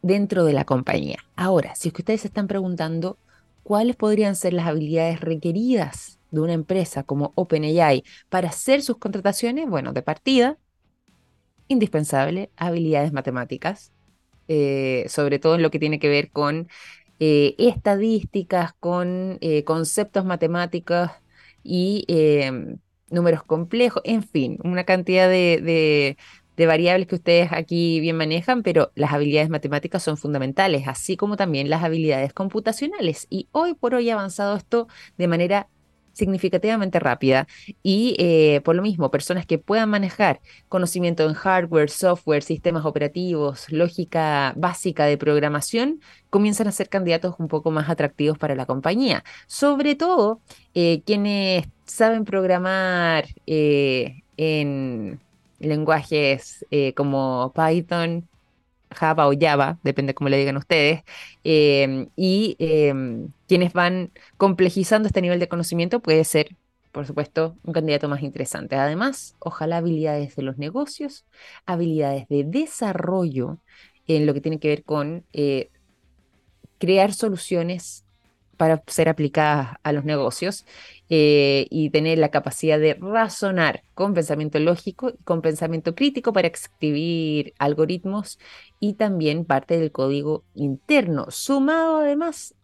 dentro 0.02 0.44
de 0.44 0.52
la 0.52 0.64
compañía. 0.64 1.18
Ahora, 1.36 1.74
si 1.74 1.88
es 1.88 1.94
que 1.94 2.02
ustedes 2.02 2.22
se 2.22 2.28
están 2.28 2.48
preguntando 2.48 3.18
cuáles 3.62 3.96
podrían 3.96 4.36
ser 4.36 4.52
las 4.52 4.66
habilidades 4.66 5.20
requeridas 5.20 6.18
de 6.30 6.40
una 6.40 6.52
empresa 6.52 7.04
como 7.04 7.32
OpenAI 7.36 8.02
para 8.28 8.48
hacer 8.48 8.82
sus 8.82 8.98
contrataciones, 8.98 9.68
bueno, 9.68 9.92
de 9.92 10.02
partida, 10.02 10.58
indispensable, 11.68 12.50
habilidades 12.56 13.12
matemáticas, 13.12 13.92
eh, 14.48 15.04
sobre 15.08 15.38
todo 15.38 15.54
en 15.54 15.62
lo 15.62 15.70
que 15.70 15.78
tiene 15.78 15.98
que 15.98 16.08
ver 16.08 16.30
con 16.30 16.68
eh, 17.20 17.54
estadísticas, 17.58 18.72
con 18.74 19.38
eh, 19.40 19.62
conceptos 19.64 20.24
matemáticos 20.24 21.10
y 21.62 22.04
números 23.08 23.44
complejos, 23.44 24.02
en 24.04 24.24
fin, 24.24 24.58
una 24.64 24.84
cantidad 24.84 25.28
de 25.28 26.16
variables 26.56 27.06
que 27.08 27.16
ustedes 27.16 27.52
aquí 27.52 28.00
bien 28.00 28.16
manejan, 28.16 28.62
pero 28.62 28.92
las 28.94 29.12
habilidades 29.12 29.50
matemáticas 29.50 30.02
son 30.02 30.16
fundamentales, 30.16 30.86
así 30.86 31.16
como 31.16 31.36
también 31.36 31.70
las 31.70 31.82
habilidades 31.82 32.32
computacionales. 32.32 33.26
Y 33.30 33.48
hoy 33.52 33.74
por 33.74 33.94
hoy 33.94 34.10
ha 34.10 34.14
avanzado 34.14 34.56
esto 34.56 34.88
de 35.18 35.28
manera 35.28 35.68
significativamente 36.12 36.98
rápida 36.98 37.46
y 37.82 38.16
eh, 38.18 38.60
por 38.64 38.76
lo 38.76 38.82
mismo 38.82 39.10
personas 39.10 39.46
que 39.46 39.58
puedan 39.58 39.88
manejar 39.88 40.40
conocimiento 40.68 41.24
en 41.24 41.34
hardware, 41.34 41.90
software, 41.90 42.42
sistemas 42.42 42.84
operativos, 42.84 43.66
lógica 43.70 44.52
básica 44.56 45.06
de 45.06 45.16
programación, 45.16 46.00
comienzan 46.30 46.68
a 46.68 46.72
ser 46.72 46.88
candidatos 46.88 47.34
un 47.38 47.48
poco 47.48 47.70
más 47.70 47.88
atractivos 47.88 48.38
para 48.38 48.54
la 48.54 48.66
compañía. 48.66 49.24
Sobre 49.46 49.94
todo 49.94 50.40
eh, 50.74 51.02
quienes 51.06 51.66
saben 51.86 52.24
programar 52.24 53.26
eh, 53.46 54.22
en 54.36 55.20
lenguajes 55.62 56.66
eh, 56.70 56.94
como 56.94 57.52
Python, 57.54 58.28
Java 58.90 59.28
o 59.28 59.32
Java, 59.38 59.78
depende 59.82 60.14
cómo 60.14 60.28
le 60.28 60.38
digan 60.38 60.56
ustedes, 60.56 61.02
em, 61.44 62.08
y 62.16 62.56
em, 62.58 63.28
quienes 63.48 63.72
van 63.72 64.10
complejizando 64.36 65.06
este 65.08 65.22
nivel 65.22 65.38
de 65.40 65.48
conocimiento 65.48 66.00
puede 66.00 66.24
ser, 66.24 66.56
por 66.92 67.06
supuesto, 67.06 67.56
un 67.64 67.72
candidato 67.72 68.08
más 68.08 68.22
interesante. 68.22 68.76
Además, 68.76 69.36
ojalá 69.38 69.78
habilidades 69.78 70.36
de 70.36 70.42
los 70.42 70.58
negocios, 70.58 71.24
habilidades 71.66 72.28
de 72.28 72.44
desarrollo 72.44 73.58
en 74.06 74.26
lo 74.26 74.34
que 74.34 74.40
tiene 74.40 74.58
que 74.58 74.68
ver 74.68 74.84
con 74.84 75.24
eh, 75.32 75.70
crear 76.78 77.14
soluciones 77.14 78.04
para 78.62 78.80
ser 78.86 79.08
aplicadas 79.08 79.74
a 79.82 79.90
los 79.90 80.04
negocios 80.04 80.66
eh, 81.08 81.66
y 81.68 81.90
tener 81.90 82.18
la 82.18 82.28
capacidad 82.28 82.78
de 82.78 82.94
razonar 82.94 83.82
con 83.92 84.14
pensamiento 84.14 84.60
lógico 84.60 85.10
y 85.10 85.24
con 85.24 85.42
pensamiento 85.42 85.96
crítico 85.96 86.32
para 86.32 86.46
escribir 86.46 87.54
algoritmos 87.58 88.38
y 88.78 88.94
también 88.94 89.46
parte 89.46 89.80
del 89.80 89.90
código 89.90 90.44
interno, 90.54 91.26
sumado 91.28 92.02
además 92.02 92.54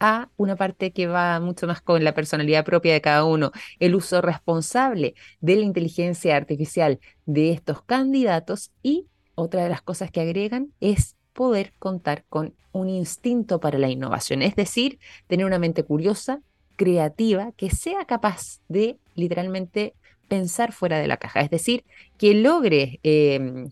a 0.00 0.28
una 0.36 0.54
parte 0.54 0.92
que 0.92 1.06
va 1.06 1.40
mucho 1.40 1.66
más 1.66 1.80
con 1.80 2.04
la 2.04 2.12
personalidad 2.12 2.66
propia 2.66 2.92
de 2.92 3.00
cada 3.00 3.24
uno, 3.24 3.52
el 3.80 3.94
uso 3.94 4.20
responsable 4.20 5.14
de 5.40 5.56
la 5.56 5.62
inteligencia 5.62 6.36
artificial 6.36 7.00
de 7.24 7.52
estos 7.52 7.80
candidatos 7.84 8.70
y 8.82 9.06
otra 9.34 9.62
de 9.62 9.70
las 9.70 9.80
cosas 9.80 10.10
que 10.10 10.20
agregan 10.20 10.74
es 10.80 11.16
poder 11.32 11.72
contar 11.78 12.24
con 12.28 12.54
un 12.72 12.88
instinto 12.88 13.60
para 13.60 13.78
la 13.78 13.90
innovación, 13.90 14.42
es 14.42 14.56
decir, 14.56 14.98
tener 15.26 15.46
una 15.46 15.58
mente 15.58 15.84
curiosa, 15.84 16.40
creativa, 16.76 17.52
que 17.56 17.70
sea 17.70 18.04
capaz 18.06 18.60
de 18.68 18.98
literalmente 19.14 19.94
pensar 20.28 20.72
fuera 20.72 20.98
de 20.98 21.06
la 21.06 21.18
caja, 21.18 21.40
es 21.40 21.50
decir, 21.50 21.84
que 22.16 22.34
logre 22.34 22.98
em, 23.02 23.70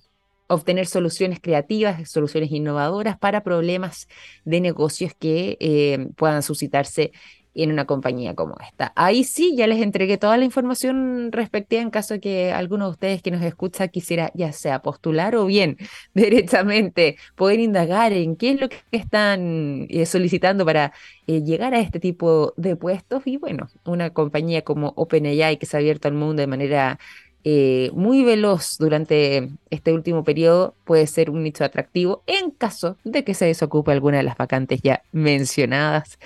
obtener 0.49 0.87
soluciones 0.87 1.41
creativas, 1.41 2.11
soluciones 2.11 2.51
innovadoras 2.51 3.19
para 3.19 3.43
problemas 3.43 4.09
de 4.45 4.61
negocios 4.61 5.13
que 5.19 5.57
em, 5.61 6.13
puedan 6.13 6.43
suscitarse 6.43 7.13
en 7.55 7.73
una 7.73 7.85
compañía 7.85 8.35
como 8.35 8.57
esta. 8.61 8.93
Ahí 8.97 9.25
sí, 9.25 9.55
ya 9.57 9.67
les 9.67 9.83
entregué 9.83 10.19
toda 10.19 10.37
la 10.37 10.45
información 10.45 11.33
respectiva 11.33 11.83
en 11.83 11.91
caso 11.91 12.21
que 12.21 12.53
alguno 12.53 12.87
de 12.87 12.91
ustedes 12.93 13.23
que 13.23 13.31
nos 13.31 13.43
escucha 13.43 13.89
quisiera 13.89 14.31
ya 14.35 14.53
sea 14.53 14.83
postular 14.83 15.37
o 15.37 15.47
bien 15.47 15.77
derechamente 16.15 17.17
poder 17.35 17.61
indagar 17.61 18.13
en 18.13 18.37
qué 18.37 18.51
es 18.51 18.61
lo 18.61 18.69
que 18.69 18.79
están 18.93 19.87
eh, 19.91 20.07
solicitando 20.07 20.65
para 20.65 20.93
eh, 21.27 21.43
llegar 21.43 21.75
a 21.75 21.81
este 21.81 22.01
tipo 22.01 22.55
de 22.57 22.77
puestos. 22.77 23.23
Y 23.27 23.37
bueno, 23.37 23.69
una 23.85 24.11
compañía 24.11 24.63
como 24.63 24.93
OpenAI 24.97 25.59
que 25.59 25.67
se 25.67 25.77
ha 25.77 25.81
abierto 25.81 26.09
al 26.09 26.15
mundo 26.15 26.41
de 26.41 26.47
manera 26.47 26.99
eh, 27.43 27.91
muy 27.95 28.23
veloz 28.23 28.77
durante 28.79 29.49
este 29.71 29.95
último 29.95 30.25
periodo 30.25 30.75
puede 30.85 31.07
ser 31.07 31.31
un 31.31 31.43
nicho 31.43 31.65
atractivo 31.65 32.23
en 32.27 32.51
caso 32.51 32.99
de 33.03 33.25
que 33.25 33.33
se 33.33 33.47
desocupe 33.47 33.93
alguna 33.93 34.19
de 34.19 34.25
las 34.25 34.37
vacantes 34.37 34.83
ya 34.83 35.03
mencionadas 35.11 36.19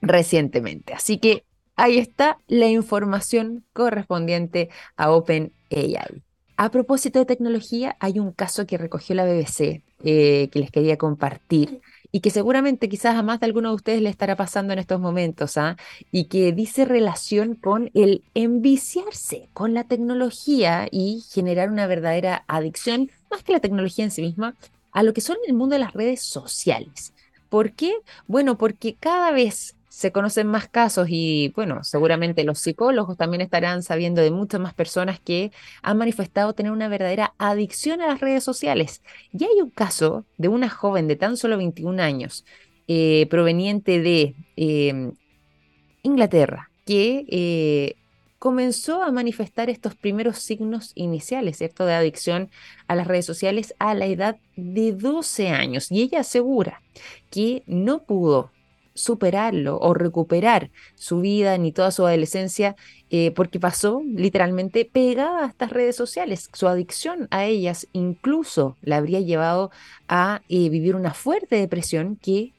recientemente. 0.00 0.94
Así 0.94 1.18
que 1.18 1.44
ahí 1.76 1.98
está 1.98 2.38
la 2.46 2.66
información 2.66 3.64
correspondiente 3.72 4.70
a 4.96 5.10
OpenAI. 5.10 6.22
A 6.56 6.70
propósito 6.70 7.18
de 7.18 7.24
tecnología, 7.24 7.96
hay 8.00 8.18
un 8.18 8.32
caso 8.32 8.66
que 8.66 8.76
recogió 8.76 9.14
la 9.14 9.24
BBC 9.24 9.82
eh, 10.04 10.48
que 10.52 10.58
les 10.58 10.70
quería 10.70 10.98
compartir 10.98 11.80
y 12.12 12.20
que 12.20 12.30
seguramente 12.30 12.88
quizás 12.88 13.16
a 13.16 13.22
más 13.22 13.40
de 13.40 13.46
alguno 13.46 13.70
de 13.70 13.76
ustedes 13.76 14.02
le 14.02 14.10
estará 14.10 14.36
pasando 14.36 14.72
en 14.72 14.78
estos 14.78 15.00
momentos, 15.00 15.56
¿ah? 15.56 15.76
y 16.10 16.24
que 16.24 16.52
dice 16.52 16.84
relación 16.84 17.54
con 17.54 17.90
el 17.94 18.24
enviciarse 18.34 19.48
con 19.52 19.74
la 19.74 19.84
tecnología 19.84 20.88
y 20.90 21.24
generar 21.30 21.70
una 21.70 21.86
verdadera 21.86 22.44
adicción, 22.46 23.10
más 23.30 23.42
que 23.42 23.52
la 23.52 23.60
tecnología 23.60 24.04
en 24.04 24.10
sí 24.10 24.22
misma, 24.22 24.54
a 24.92 25.02
lo 25.02 25.14
que 25.14 25.20
son 25.20 25.36
el 25.46 25.54
mundo 25.54 25.74
de 25.74 25.80
las 25.80 25.94
redes 25.94 26.20
sociales. 26.20 27.14
¿Por 27.48 27.72
qué? 27.72 27.94
Bueno, 28.26 28.58
porque 28.58 28.96
cada 28.96 29.30
vez 29.30 29.76
se 29.90 30.12
conocen 30.12 30.46
más 30.46 30.68
casos 30.68 31.08
y 31.10 31.52
bueno, 31.56 31.82
seguramente 31.82 32.44
los 32.44 32.60
psicólogos 32.60 33.16
también 33.16 33.40
estarán 33.40 33.82
sabiendo 33.82 34.22
de 34.22 34.30
muchas 34.30 34.60
más 34.60 34.72
personas 34.72 35.18
que 35.18 35.50
han 35.82 35.98
manifestado 35.98 36.54
tener 36.54 36.70
una 36.70 36.86
verdadera 36.86 37.34
adicción 37.38 38.00
a 38.00 38.06
las 38.06 38.20
redes 38.20 38.44
sociales. 38.44 39.02
Y 39.32 39.42
hay 39.44 39.60
un 39.60 39.70
caso 39.70 40.24
de 40.38 40.46
una 40.46 40.70
joven 40.70 41.08
de 41.08 41.16
tan 41.16 41.36
solo 41.36 41.56
21 41.56 42.00
años, 42.00 42.44
eh, 42.86 43.26
proveniente 43.30 44.00
de 44.00 44.36
em, 44.54 45.14
Inglaterra, 46.04 46.70
que 46.86 47.26
eh, 47.28 47.96
comenzó 48.38 49.02
a 49.02 49.10
manifestar 49.10 49.70
estos 49.70 49.96
primeros 49.96 50.38
signos 50.38 50.92
iniciales, 50.94 51.58
¿cierto?, 51.58 51.84
de 51.84 51.94
adicción 51.94 52.48
a 52.86 52.94
las 52.94 53.08
redes 53.08 53.26
sociales 53.26 53.74
a 53.80 53.94
la 53.94 54.06
edad 54.06 54.36
de 54.54 54.92
12 54.92 55.48
años. 55.48 55.90
Y 55.90 56.02
ella 56.02 56.20
asegura 56.20 56.80
que 57.28 57.64
no 57.66 58.04
pudo 58.04 58.52
superarlo 59.00 59.78
o 59.78 59.94
recuperar 59.94 60.70
su 60.94 61.20
vida 61.20 61.56
ni 61.58 61.72
toda 61.72 61.90
su 61.90 62.06
adolescencia 62.06 62.76
eh, 63.10 63.32
porque 63.32 63.58
pasó 63.58 64.02
literalmente 64.04 64.84
pegada 64.84 65.44
a 65.44 65.48
estas 65.48 65.70
redes 65.70 65.96
sociales. 65.96 66.48
Su 66.52 66.68
adicción 66.68 67.28
a 67.30 67.44
ellas 67.46 67.88
incluso 67.92 68.76
la 68.82 68.96
habría 68.96 69.20
llevado 69.20 69.70
a 70.08 70.42
eh, 70.48 70.68
vivir 70.68 70.94
una 70.96 71.14
fuerte 71.14 71.56
depresión 71.56 72.16
que 72.16 72.52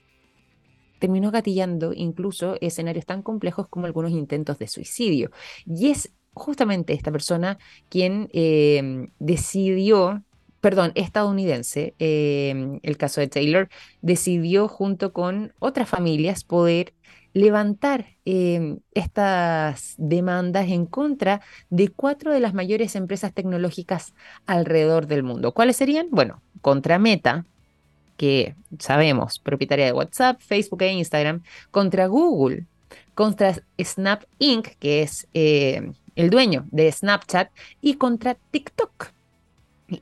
terminó 0.99 1.31
gatillando 1.31 1.93
incluso 1.93 2.57
escenarios 2.61 3.05
tan 3.05 3.23
complejos 3.23 3.67
como 3.67 3.85
algunos 3.85 4.11
intentos 4.11 4.59
de 4.59 4.67
suicidio. 4.67 5.31
Y 5.65 5.89
es 5.89 6.13
justamente 6.33 6.93
esta 6.93 7.11
persona 7.11 7.57
quien 7.89 8.29
eh, 8.33 9.09
decidió 9.19 10.23
perdón, 10.61 10.91
estadounidense, 10.95 11.95
em, 11.99 12.79
el 12.83 12.97
caso 12.97 13.19
de 13.19 13.27
Taylor, 13.27 13.69
decidió 14.01 14.67
junto 14.67 15.11
con 15.11 15.53
otras 15.59 15.89
familias 15.89 16.43
poder 16.43 16.93
levantar 17.33 18.17
em, 18.25 18.79
estas 18.93 19.95
demandas 19.97 20.69
en 20.69 20.85
contra 20.85 21.41
de 21.69 21.89
cuatro 21.89 22.31
de 22.31 22.39
las 22.39 22.53
mayores 22.53 22.95
empresas 22.95 23.33
tecnológicas 23.33 24.13
alrededor 24.45 25.07
del 25.07 25.23
mundo. 25.23 25.53
¿Cuáles 25.53 25.77
serían? 25.77 26.07
Bueno, 26.11 26.41
contra 26.61 26.99
Meta, 26.99 27.45
que 28.17 28.55
sabemos, 28.79 29.39
propietaria 29.39 29.85
de 29.85 29.93
WhatsApp, 29.93 30.39
Facebook 30.41 30.83
e 30.83 30.93
Instagram, 30.93 31.41
contra 31.71 32.07
Google, 32.07 32.65
contra 33.15 33.55
Snap 33.79 34.23
Inc., 34.37 34.75
que 34.79 35.01
es 35.01 35.27
em, 35.33 35.93
el 36.15 36.29
dueño 36.29 36.67
de 36.71 36.91
Snapchat, 36.91 37.49
y 37.81 37.95
contra 37.95 38.35
TikTok 38.51 39.11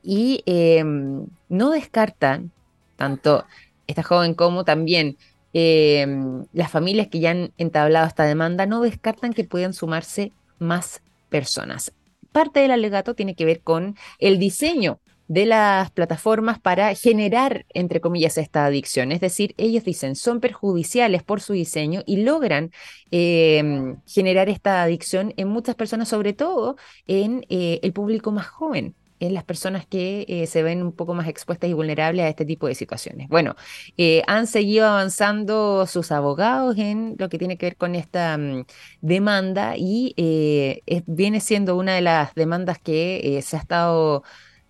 y 0.02 0.42
em, 0.46 1.26
no 1.48 1.70
descartan, 1.70 2.52
tanto 2.96 3.44
esta 3.86 4.02
joven 4.02 4.34
como 4.34 4.64
también 4.64 5.16
em, 5.52 6.44
las 6.52 6.70
familias 6.70 7.08
que 7.08 7.20
ya 7.20 7.30
han 7.32 7.52
entablado 7.58 8.06
esta 8.06 8.24
demanda, 8.24 8.66
no 8.66 8.80
descartan 8.80 9.32
que 9.32 9.44
puedan 9.44 9.72
sumarse 9.72 10.32
más 10.58 11.02
personas. 11.28 11.92
Parte 12.32 12.60
del 12.60 12.70
alegato 12.70 13.14
tiene 13.14 13.34
que 13.34 13.44
ver 13.44 13.60
con 13.60 13.96
el 14.18 14.38
diseño 14.38 15.00
de 15.30 15.46
las 15.46 15.92
plataformas 15.92 16.58
para 16.58 16.92
generar, 16.94 17.64
entre 17.72 18.00
comillas, 18.00 18.36
esta 18.36 18.66
adicción. 18.66 19.12
Es 19.12 19.20
decir, 19.20 19.54
ellos 19.58 19.84
dicen, 19.84 20.16
son 20.16 20.40
perjudiciales 20.40 21.22
por 21.22 21.40
su 21.40 21.52
diseño 21.52 22.02
y 22.04 22.22
logran 22.22 22.72
em, 23.12 24.00
generar 24.06 24.48
esta 24.48 24.82
adicción 24.82 25.32
en 25.36 25.46
muchas 25.46 25.76
personas, 25.76 26.08
sobre 26.08 26.32
todo 26.32 26.76
en 27.06 27.46
eh, 27.48 27.78
el 27.84 27.92
público 27.92 28.32
más 28.32 28.48
joven 28.48 28.96
en 29.20 29.34
las 29.34 29.44
personas 29.44 29.86
que 29.86 30.24
eh, 30.28 30.46
se 30.46 30.62
ven 30.62 30.82
un 30.82 30.92
poco 30.92 31.14
más 31.14 31.28
expuestas 31.28 31.70
y 31.70 31.74
vulnerables 31.74 32.24
a 32.24 32.28
este 32.28 32.44
tipo 32.44 32.66
de 32.66 32.74
situaciones. 32.74 33.28
Bueno, 33.28 33.54
eh, 33.96 34.22
han 34.26 34.46
seguido 34.46 34.86
avanzando 34.88 35.86
sus 35.86 36.10
abogados 36.10 36.76
en 36.78 37.16
lo 37.18 37.28
que 37.28 37.38
tiene 37.38 37.56
que 37.58 37.66
ver 37.66 37.76
con 37.76 37.94
esta 37.94 38.36
mm, 38.38 38.64
demanda 39.02 39.74
y 39.76 40.14
eh, 40.16 40.82
viene 41.06 41.40
siendo 41.40 41.76
una 41.76 41.94
de 41.94 42.00
las 42.00 42.34
demandas 42.34 42.78
que 42.78 43.40
se 43.44 43.56
ha 43.56 43.60
estado 43.60 44.24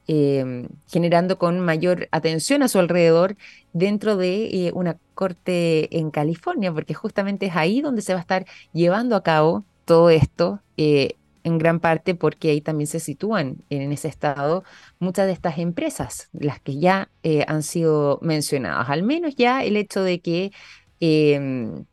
em, 0.09 0.69
generando 0.89 1.39
con 1.39 1.61
mayor 1.61 2.09
atención 2.11 2.63
a 2.63 2.69
su 2.69 2.79
alrededor 2.81 3.37
dentro 3.73 4.17
de 4.17 4.73
una 4.75 4.99
corte 5.15 5.97
en 5.99 6.11
California, 6.11 6.73
porque 6.73 6.95
justamente 6.95 7.47
es 7.47 7.57
ahí 7.57 7.81
donde 7.81 8.03
se 8.03 8.13
va 8.15 8.19
a 8.19 8.23
estar 8.23 8.47
llevando 8.73 9.15
a 9.17 9.23
cabo 9.23 9.65
todo 9.85 10.11
esto 10.11 10.61
en 11.45 11.59
gran 11.59 11.81
parte 11.81 12.15
porque 12.15 12.51
ahí 12.51 12.61
también 12.61 12.87
se 12.87 13.01
sitúan 13.01 13.59
en 13.71 13.93
ese 13.93 14.09
estado 14.09 14.65
muchas 14.99 15.27
de 15.27 15.33
estas 15.33 15.59
empresas, 15.59 16.29
las 16.33 16.61
que 16.61 16.79
ya 16.79 17.11
eh, 17.23 17.45
han 17.49 17.63
sido 17.63 18.19
mencionadas. 18.23 18.91
Al 18.91 19.03
menos 19.03 19.35
ya 19.37 19.65
el 19.65 19.77
hecho 19.77 20.03
de 20.03 20.21
que 20.21 20.53
em, 21.01 21.85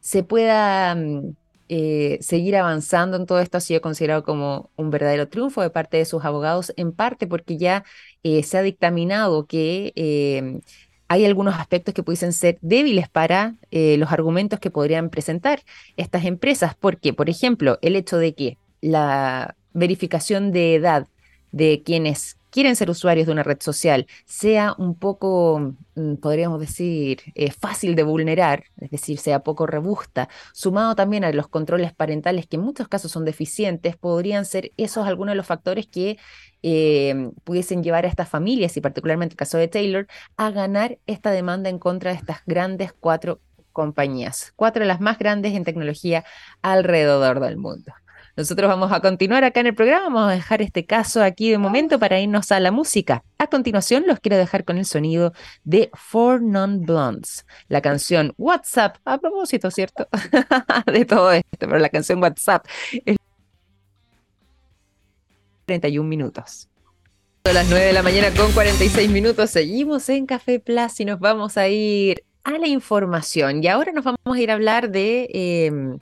se 0.00 0.22
pueda 0.24 0.94
mm, 0.94 1.36
eh, 1.68 2.18
seguir 2.22 2.56
avanzando 2.56 3.16
en 3.16 3.26
todo 3.26 3.40
esto 3.40 3.58
ha 3.58 3.60
sido 3.60 3.80
considerado 3.82 4.22
como 4.24 4.70
un 4.76 4.90
verdadero 4.90 5.28
triunfo 5.28 5.60
de 5.62 5.70
parte 5.70 5.98
de 5.98 6.04
sus 6.06 6.24
abogados, 6.24 6.72
en 6.76 6.92
parte 6.92 7.26
porque 7.26 7.58
ya 7.58 7.84
eh, 8.22 8.42
se 8.42 8.58
ha 8.58 8.62
dictaminado 8.62 9.46
que 9.46 9.92
em, 9.96 10.60
hay 11.08 11.24
algunos 11.24 11.54
aspectos 11.56 11.94
que 11.94 12.02
pudiesen 12.02 12.32
ser 12.32 12.58
débiles 12.60 13.08
para 13.08 13.54
eh, 13.70 13.96
los 13.96 14.12
argumentos 14.12 14.60
que 14.60 14.70
podrían 14.70 15.10
presentar 15.10 15.62
estas 15.96 16.24
empresas, 16.24 16.74
porque, 16.78 17.12
por 17.12 17.30
ejemplo, 17.30 17.78
el 17.82 17.96
hecho 17.96 18.18
de 18.18 18.34
que 18.34 18.58
la 18.80 19.56
verificación 19.72 20.52
de 20.52 20.74
edad 20.74 21.06
de 21.50 21.82
quienes 21.84 22.36
quieren 22.50 22.76
ser 22.76 22.90
usuarios 22.90 23.26
de 23.26 23.32
una 23.32 23.42
red 23.42 23.58
social 23.60 24.06
sea 24.24 24.74
un 24.78 24.94
poco, 24.94 25.74
mm, 25.94 26.14
podríamos 26.16 26.60
decir, 26.60 27.20
eh, 27.34 27.50
fácil 27.50 27.94
de 27.94 28.02
vulnerar, 28.02 28.64
es 28.80 28.90
decir, 28.90 29.18
sea 29.18 29.40
poco 29.40 29.66
robusta, 29.66 30.28
sumado 30.52 30.94
también 30.94 31.24
a 31.24 31.32
los 31.32 31.48
controles 31.48 31.92
parentales 31.92 32.46
que 32.46 32.56
en 32.56 32.62
muchos 32.62 32.88
casos 32.88 33.12
son 33.12 33.24
deficientes, 33.24 33.96
podrían 33.96 34.44
ser 34.44 34.72
esos 34.76 35.06
algunos 35.06 35.32
de 35.32 35.36
los 35.36 35.46
factores 35.46 35.86
que 35.86 36.18
eh, 36.62 37.30
pudiesen 37.44 37.82
llevar 37.82 38.04
a 38.04 38.08
estas 38.08 38.28
familias, 38.28 38.76
y 38.76 38.80
particularmente 38.80 39.34
el 39.34 39.38
caso 39.38 39.58
de 39.58 39.68
Taylor, 39.68 40.06
a 40.36 40.50
ganar 40.50 40.98
esta 41.06 41.30
demanda 41.30 41.70
en 41.70 41.78
contra 41.78 42.10
de 42.10 42.16
estas 42.16 42.38
grandes 42.46 42.92
cuatro 42.92 43.40
compañías, 43.72 44.52
cuatro 44.56 44.80
de 44.80 44.88
las 44.88 45.00
más 45.00 45.18
grandes 45.18 45.54
en 45.54 45.64
tecnología 45.64 46.24
alrededor 46.62 47.40
del 47.40 47.56
mundo. 47.56 47.92
Nosotros 48.38 48.68
vamos 48.68 48.92
a 48.92 49.00
continuar 49.00 49.42
acá 49.42 49.58
en 49.58 49.66
el 49.66 49.74
programa, 49.74 50.04
vamos 50.04 50.30
a 50.30 50.34
dejar 50.34 50.62
este 50.62 50.86
caso 50.86 51.24
aquí 51.24 51.50
de 51.50 51.58
momento 51.58 51.98
para 51.98 52.20
irnos 52.20 52.52
a 52.52 52.60
la 52.60 52.70
música. 52.70 53.24
A 53.36 53.48
continuación 53.48 54.04
los 54.06 54.20
quiero 54.20 54.36
dejar 54.36 54.64
con 54.64 54.78
el 54.78 54.84
sonido 54.84 55.32
de 55.64 55.90
Four 55.92 56.42
Non 56.42 56.82
Blondes, 56.82 57.44
la 57.66 57.80
canción 57.80 58.34
WhatsApp, 58.38 58.98
a 59.04 59.18
propósito, 59.18 59.72
¿cierto? 59.72 60.06
de 60.86 61.04
todo 61.04 61.32
esto, 61.32 61.50
pero 61.58 61.78
la 61.78 61.88
canción 61.88 62.22
WhatsApp 62.22 62.64
es 63.04 63.16
31 65.68 66.08
minutos. 66.08 66.68
A 67.44 67.52
las 67.52 67.68
9 67.68 67.84
de 67.84 67.92
la 67.92 68.02
mañana 68.02 68.30
con 68.34 68.50
46 68.52 69.10
minutos 69.10 69.50
seguimos 69.50 70.08
en 70.08 70.26
Café 70.26 70.60
Plus 70.60 70.98
y 71.00 71.04
nos 71.04 71.20
vamos 71.20 71.56
a 71.56 71.68
ir 71.68 72.24
a 72.42 72.58
la 72.58 72.66
información. 72.66 73.62
Y 73.62 73.68
ahora 73.68 73.92
nos 73.92 74.04
vamos 74.04 74.18
a 74.24 74.40
ir 74.40 74.50
a 74.50 74.54
hablar 74.54 74.90
de... 74.90 75.28
Em, 75.32 75.98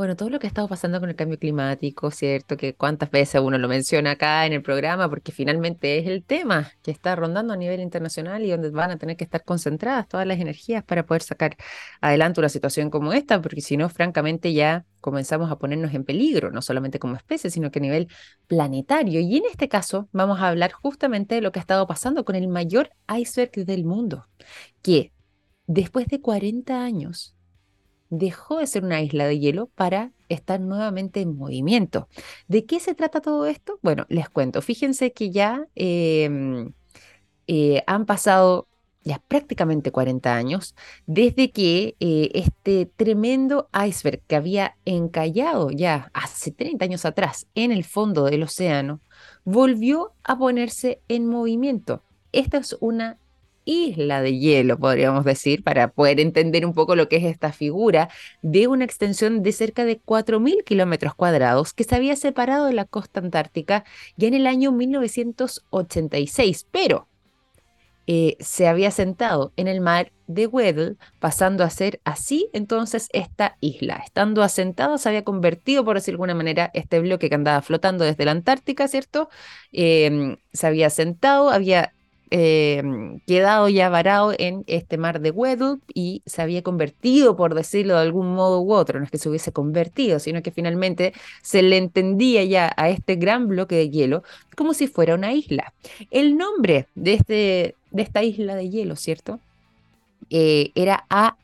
bueno, 0.00 0.16
todo 0.16 0.30
lo 0.30 0.38
que 0.38 0.46
ha 0.46 0.48
estado 0.48 0.66
pasando 0.66 0.98
con 0.98 1.10
el 1.10 1.14
cambio 1.14 1.38
climático, 1.38 2.10
¿cierto? 2.10 2.56
Que 2.56 2.74
cuántas 2.74 3.10
veces 3.10 3.38
uno 3.42 3.58
lo 3.58 3.68
menciona 3.68 4.12
acá 4.12 4.46
en 4.46 4.54
el 4.54 4.62
programa, 4.62 5.10
porque 5.10 5.30
finalmente 5.30 5.98
es 5.98 6.06
el 6.06 6.24
tema 6.24 6.72
que 6.82 6.90
está 6.90 7.16
rondando 7.16 7.52
a 7.52 7.56
nivel 7.58 7.80
internacional 7.80 8.42
y 8.42 8.50
donde 8.50 8.70
van 8.70 8.92
a 8.92 8.96
tener 8.96 9.18
que 9.18 9.24
estar 9.24 9.44
concentradas 9.44 10.08
todas 10.08 10.26
las 10.26 10.40
energías 10.40 10.82
para 10.84 11.04
poder 11.04 11.20
sacar 11.22 11.54
adelante 12.00 12.40
una 12.40 12.48
situación 12.48 12.88
como 12.88 13.12
esta, 13.12 13.42
porque 13.42 13.60
si 13.60 13.76
no, 13.76 13.90
francamente 13.90 14.54
ya 14.54 14.86
comenzamos 15.02 15.50
a 15.50 15.58
ponernos 15.58 15.92
en 15.92 16.04
peligro, 16.04 16.50
no 16.50 16.62
solamente 16.62 16.98
como 16.98 17.16
especie, 17.16 17.50
sino 17.50 17.70
que 17.70 17.80
a 17.80 17.82
nivel 17.82 18.08
planetario. 18.46 19.20
Y 19.20 19.36
en 19.36 19.44
este 19.50 19.68
caso 19.68 20.08
vamos 20.12 20.40
a 20.40 20.48
hablar 20.48 20.72
justamente 20.72 21.34
de 21.34 21.42
lo 21.42 21.52
que 21.52 21.58
ha 21.58 21.60
estado 21.60 21.86
pasando 21.86 22.24
con 22.24 22.36
el 22.36 22.48
mayor 22.48 22.88
iceberg 23.14 23.66
del 23.66 23.84
mundo, 23.84 24.26
que 24.80 25.12
después 25.66 26.06
de 26.06 26.22
40 26.22 26.82
años 26.82 27.36
dejó 28.10 28.58
de 28.58 28.66
ser 28.66 28.84
una 28.84 29.00
isla 29.00 29.26
de 29.26 29.38
hielo 29.38 29.66
para 29.68 30.12
estar 30.28 30.60
nuevamente 30.60 31.20
en 31.20 31.36
movimiento. 31.36 32.08
¿De 32.48 32.66
qué 32.66 32.80
se 32.80 32.94
trata 32.94 33.20
todo 33.20 33.46
esto? 33.46 33.78
Bueno, 33.82 34.06
les 34.08 34.28
cuento. 34.28 34.60
Fíjense 34.62 35.12
que 35.12 35.30
ya 35.30 35.66
em, 35.74 36.72
eh, 37.46 37.82
han 37.86 38.06
pasado 38.06 38.68
ya 39.02 39.18
prácticamente 39.28 39.92
40 39.92 40.34
años, 40.34 40.74
desde 41.06 41.50
que 41.50 41.96
eh, 42.00 42.30
este 42.34 42.86
tremendo 42.86 43.68
iceberg 43.86 44.20
que 44.26 44.36
había 44.36 44.76
encallado 44.84 45.70
ya 45.70 46.10
hace 46.12 46.52
30 46.52 46.84
años 46.84 47.04
atrás 47.04 47.46
en 47.54 47.72
el 47.72 47.84
fondo 47.84 48.24
del 48.24 48.42
océano, 48.42 49.00
volvió 49.44 50.12
a 50.22 50.38
ponerse 50.38 51.00
en 51.08 51.26
movimiento. 51.26 52.02
Esta 52.32 52.58
es 52.58 52.76
una 52.80 53.18
isla 53.70 54.22
de 54.22 54.38
hielo, 54.38 54.78
podríamos 54.78 55.24
decir, 55.24 55.62
para 55.62 55.92
poder 55.92 56.20
entender 56.20 56.66
un 56.66 56.74
poco 56.74 56.96
lo 56.96 57.08
que 57.08 57.16
es 57.16 57.24
esta 57.24 57.52
figura 57.52 58.08
de 58.42 58.66
una 58.66 58.84
extensión 58.84 59.42
de 59.42 59.52
cerca 59.52 59.84
de 59.84 60.00
4.000 60.00 60.64
kilómetros 60.64 61.14
cuadrados 61.14 61.72
que 61.72 61.84
se 61.84 61.94
había 61.94 62.16
separado 62.16 62.66
de 62.66 62.72
la 62.72 62.84
costa 62.84 63.20
antártica 63.20 63.84
ya 64.16 64.28
en 64.28 64.34
el 64.34 64.46
año 64.46 64.72
1986, 64.72 66.66
pero 66.70 67.06
eh, 68.12 68.36
se 68.40 68.66
había 68.66 68.90
sentado 68.90 69.52
en 69.56 69.68
el 69.68 69.80
mar 69.80 70.10
de 70.26 70.48
Weddell, 70.48 70.98
pasando 71.20 71.62
a 71.62 71.70
ser 71.70 72.00
así 72.02 72.48
entonces 72.52 73.08
esta 73.12 73.56
isla. 73.60 74.02
Estando 74.04 74.42
asentado, 74.42 74.98
se 74.98 75.08
había 75.08 75.22
convertido, 75.22 75.84
por 75.84 75.94
decir 75.96 76.12
de 76.12 76.16
alguna 76.16 76.34
manera, 76.34 76.70
este 76.74 76.98
bloque 76.98 77.28
que 77.28 77.36
andaba 77.36 77.62
flotando 77.62 78.04
desde 78.04 78.24
la 78.24 78.32
Antártica, 78.32 78.88
¿cierto? 78.88 79.28
Em, 79.70 80.38
se 80.52 80.66
había 80.66 80.88
asentado, 80.88 81.50
había 81.50 81.92
Em, 82.32 83.18
quedado 83.26 83.68
ya 83.68 83.88
varado 83.88 84.32
en 84.38 84.62
este 84.68 84.98
mar 84.98 85.20
de 85.20 85.32
Weddell 85.32 85.80
y 85.92 86.22
se 86.26 86.40
había 86.40 86.62
convertido, 86.62 87.36
por 87.36 87.56
decirlo 87.56 87.94
de 87.94 88.02
algún 88.02 88.34
modo 88.34 88.60
u 88.60 88.72
otro, 88.72 89.00
no 89.00 89.04
es 89.04 89.10
que 89.10 89.18
se 89.18 89.28
hubiese 89.28 89.50
convertido, 89.50 90.20
sino 90.20 90.40
que 90.40 90.52
finalmente 90.52 91.12
se 91.42 91.60
le 91.62 91.76
entendía 91.76 92.44
ya 92.44 92.72
a 92.76 92.88
este 92.88 93.16
gran 93.16 93.48
bloque 93.48 93.74
de 93.74 93.90
hielo 93.90 94.22
como 94.54 94.74
si 94.74 94.86
fuera 94.86 95.16
una 95.16 95.32
isla. 95.32 95.72
El 96.12 96.36
nombre 96.36 96.86
de, 96.94 97.14
este, 97.14 97.74
de 97.90 98.02
esta 98.02 98.22
isla 98.22 98.54
de 98.54 98.70
hielo, 98.70 98.94
¿cierto? 98.94 99.40
Eh, 100.30 100.70
era 100.76 101.06
A 101.10 101.36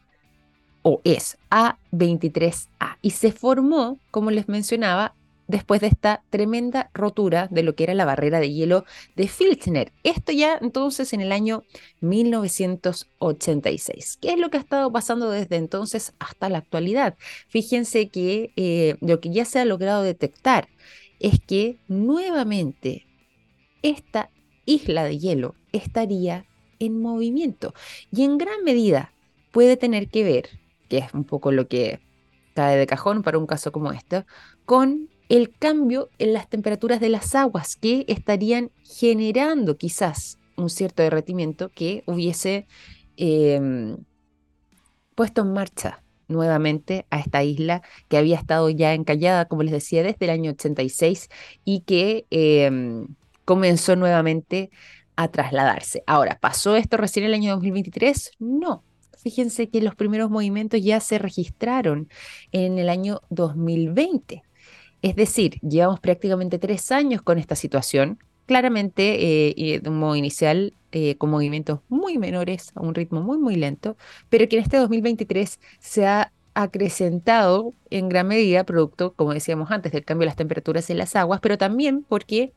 o 0.82 1.00
es 1.02 1.36
A23A 1.50 2.98
y 3.02 3.10
se 3.10 3.32
formó, 3.32 3.98
como 4.12 4.30
les 4.30 4.48
mencionaba, 4.48 5.15
después 5.48 5.80
de 5.80 5.86
esta 5.88 6.22
tremenda 6.30 6.90
rotura 6.94 7.48
de 7.50 7.62
lo 7.62 7.74
que 7.74 7.84
era 7.84 7.94
la 7.94 8.04
barrera 8.04 8.40
de 8.40 8.52
hielo 8.52 8.84
de 9.14 9.28
Filchner. 9.28 9.92
Esto 10.02 10.32
ya 10.32 10.58
entonces 10.60 11.12
en 11.12 11.20
el 11.20 11.30
año 11.32 11.62
1986. 12.00 14.18
¿Qué 14.20 14.32
es 14.32 14.38
lo 14.38 14.50
que 14.50 14.58
ha 14.58 14.60
estado 14.60 14.90
pasando 14.92 15.30
desde 15.30 15.56
entonces 15.56 16.12
hasta 16.18 16.48
la 16.48 16.58
actualidad? 16.58 17.16
Fíjense 17.48 18.08
que 18.08 18.52
eh, 18.56 18.96
lo 19.00 19.20
que 19.20 19.30
ya 19.30 19.44
se 19.44 19.60
ha 19.60 19.64
logrado 19.64 20.02
detectar 20.02 20.68
es 21.20 21.40
que 21.40 21.78
nuevamente 21.88 23.06
esta 23.82 24.30
isla 24.64 25.04
de 25.04 25.18
hielo 25.18 25.54
estaría 25.72 26.46
en 26.78 27.00
movimiento 27.00 27.74
y 28.10 28.24
en 28.24 28.38
gran 28.38 28.64
medida 28.64 29.12
puede 29.52 29.76
tener 29.76 30.08
que 30.08 30.24
ver, 30.24 30.48
que 30.88 30.98
es 30.98 31.14
un 31.14 31.24
poco 31.24 31.52
lo 31.52 31.68
que 31.68 32.00
cae 32.54 32.76
de 32.76 32.86
cajón 32.86 33.22
para 33.22 33.38
un 33.38 33.46
caso 33.46 33.72
como 33.72 33.92
este, 33.92 34.24
con 34.64 35.08
el 35.28 35.52
cambio 35.56 36.10
en 36.18 36.32
las 36.32 36.48
temperaturas 36.48 37.00
de 37.00 37.08
las 37.08 37.34
aguas 37.34 37.76
que 37.76 38.04
estarían 38.08 38.70
generando 38.84 39.76
quizás 39.76 40.38
un 40.56 40.70
cierto 40.70 41.02
derretimiento 41.02 41.70
que 41.70 42.02
hubiese 42.06 42.66
em, 43.16 43.98
puesto 45.14 45.42
en 45.42 45.52
marcha 45.52 46.02
nuevamente 46.28 47.06
a 47.10 47.20
esta 47.20 47.42
isla 47.42 47.82
que 48.08 48.16
había 48.16 48.36
estado 48.36 48.68
ya 48.70 48.94
encallada, 48.94 49.46
como 49.46 49.62
les 49.62 49.72
decía, 49.72 50.02
desde 50.02 50.24
el 50.26 50.30
año 50.30 50.52
86 50.52 51.28
y 51.64 51.80
que 51.80 52.26
em, 52.30 53.08
comenzó 53.44 53.96
nuevamente 53.96 54.70
a 55.16 55.28
trasladarse. 55.28 56.02
Ahora, 56.06 56.38
¿pasó 56.40 56.76
esto 56.76 56.96
recién 56.96 57.24
en 57.24 57.30
el 57.30 57.34
año 57.34 57.52
2023? 57.54 58.32
No. 58.38 58.84
Fíjense 59.22 59.68
que 59.68 59.80
los 59.80 59.94
primeros 59.94 60.30
movimientos 60.30 60.80
ya 60.82 61.00
se 61.00 61.18
registraron 61.18 62.08
en 62.52 62.78
el 62.78 62.88
año 62.88 63.22
2020. 63.30 64.42
Es 65.06 65.14
decir, 65.14 65.60
llevamos 65.60 66.00
prácticamente 66.00 66.58
tres 66.58 66.90
años 66.90 67.22
con 67.22 67.38
esta 67.38 67.54
situación, 67.54 68.18
claramente 68.44 69.52
eh, 69.56 69.78
de 69.80 69.88
un 69.88 70.00
modo 70.00 70.16
inicial 70.16 70.74
eh, 70.90 71.14
con 71.14 71.30
movimientos 71.30 71.78
muy 71.88 72.18
menores, 72.18 72.72
a 72.74 72.80
un 72.80 72.92
ritmo 72.92 73.22
muy, 73.22 73.38
muy 73.38 73.54
lento, 73.54 73.96
pero 74.30 74.48
que 74.48 74.56
en 74.56 74.64
este 74.64 74.78
2023 74.78 75.60
se 75.78 76.08
ha 76.08 76.32
acrecentado 76.54 77.72
en 77.88 78.08
gran 78.08 78.26
medida 78.26 78.64
producto, 78.64 79.12
como 79.12 79.32
decíamos 79.32 79.70
antes, 79.70 79.92
del 79.92 80.04
cambio 80.04 80.22
de 80.22 80.30
las 80.30 80.36
temperaturas 80.36 80.90
en 80.90 80.98
las 80.98 81.14
aguas, 81.14 81.38
pero 81.40 81.56
también 81.56 82.04
porque 82.08 82.52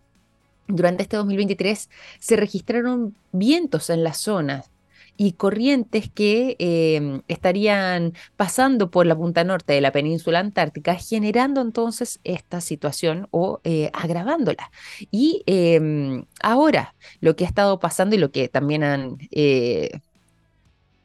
durante 0.67 1.03
este 1.03 1.17
2023 1.17 1.87
se 2.17 2.35
registraron 2.35 3.15
vientos 3.31 3.91
en 3.91 4.03
las 4.03 4.17
zonas 4.17 4.71
y 5.21 5.33
corrientes 5.33 6.09
que 6.09 6.55
em, 6.59 7.23
estarían 7.27 8.13
pasando 8.37 8.89
por 8.89 9.05
la 9.05 9.17
punta 9.17 9.43
norte 9.43 9.73
de 9.73 9.81
la 9.81 9.91
península 9.91 10.39
antártica, 10.39 10.95
generando 10.95 11.59
entonces 11.59 12.21
esta 12.23 12.61
situación 12.61 13.27
o 13.31 13.59
eh, 13.65 13.91
agravándola. 13.91 14.71
Y 15.11 15.43
em, 15.45 16.23
ahora, 16.41 16.95
lo 17.19 17.35
que 17.35 17.43
ha 17.43 17.49
estado 17.49 17.79
pasando 17.79 18.15
y 18.15 18.19
lo 18.19 18.31
que 18.31 18.47
también 18.47 18.81
han 18.85 19.17
eh, 19.31 19.99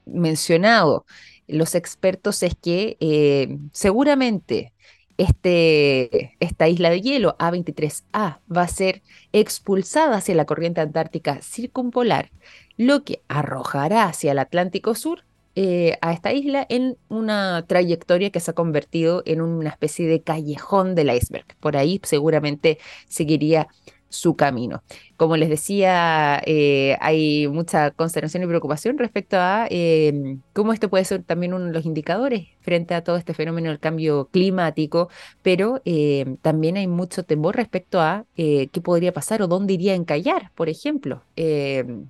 mencionado 0.07 1.07
los 1.48 1.74
expertos 1.74 2.44
es 2.44 2.55
que 2.55 2.96
eh, 3.00 3.59
seguramente 3.72 4.74
este, 5.18 6.37
esta 6.40 6.68
isla 6.68 6.90
de 6.90 7.00
hielo, 7.00 7.37
A23A, 7.38 8.40
va 8.55 8.62
a 8.62 8.68
ser 8.68 9.03
expulsada 9.33 10.16
hacia 10.16 10.35
la 10.35 10.44
corriente 10.44 10.81
antártica 10.81 11.40
circumpolar 11.42 12.31
lo 12.77 13.05
que 13.05 13.22
arrojará 13.29 14.05
hacia 14.05 14.33
el 14.33 14.38
Atlántico 14.38 14.94
Sur 14.94 15.24
eh, 15.57 15.98
a 16.00 16.12
esta 16.12 16.33
isla 16.33 16.66
en 16.68 16.96
una 17.09 17.64
trayectoria 17.66 18.31
que 18.31 18.40
se 18.40 18.50
ha 18.50 18.55
convertido 18.55 19.22
en 19.24 19.40
una 19.40 19.70
especie 19.70 20.09
de 20.09 20.20
callejón 20.20 20.96
del 20.96 21.14
iceberg. 21.14 21.46
Por 21.61 21.77
ahí 21.77 22.00
seguramente 22.03 22.79
seguiría 23.09 23.68
su 24.14 24.37
camino. 24.37 24.83
Como 25.17 25.37
les 25.37 25.49
decía, 25.49 26.40
eh, 26.47 26.97
hay 27.01 27.49
mucha 27.49 27.90
consternación 27.90 28.43
y 28.43 28.47
preocupación 28.47 28.99
respecto 28.99 29.37
a 29.38 29.67
em, 29.71 30.40
cómo 30.53 30.73
esto 30.73 30.88
puede 30.88 31.05
ser 31.05 31.23
también 31.23 31.55
uno 31.55 31.67
de 31.67 31.73
los 31.73 31.85
indicadores 31.85 32.49
frente 32.61 32.95
a 32.95 33.05
todo 33.05 33.17
este 33.17 33.35
fenómeno 33.35 33.69
del 33.69 33.81
cambio 33.81 34.29
climático, 34.33 35.09
pero 35.43 35.83
em, 35.85 36.37
también 36.38 36.77
hay 36.77 36.87
mucho 36.87 37.25
temor 37.25 37.57
respecto 37.57 38.01
a 38.01 38.25
eh, 38.37 38.69
qué 38.73 38.81
podría 38.81 39.12
pasar 39.12 39.43
o 39.43 39.49
dónde 39.49 39.75
iría 39.75 39.93
a 39.93 39.97
encallar, 39.97 40.51
por 40.55 40.69
ejemplo. 40.69 41.23
Em, 41.37 42.09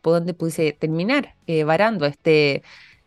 por 0.00 0.14
donde 0.14 0.34
pudiese 0.34 0.72
terminar 0.72 1.34
eh, 1.46 1.64
varando 1.64 2.06
este 2.06 2.62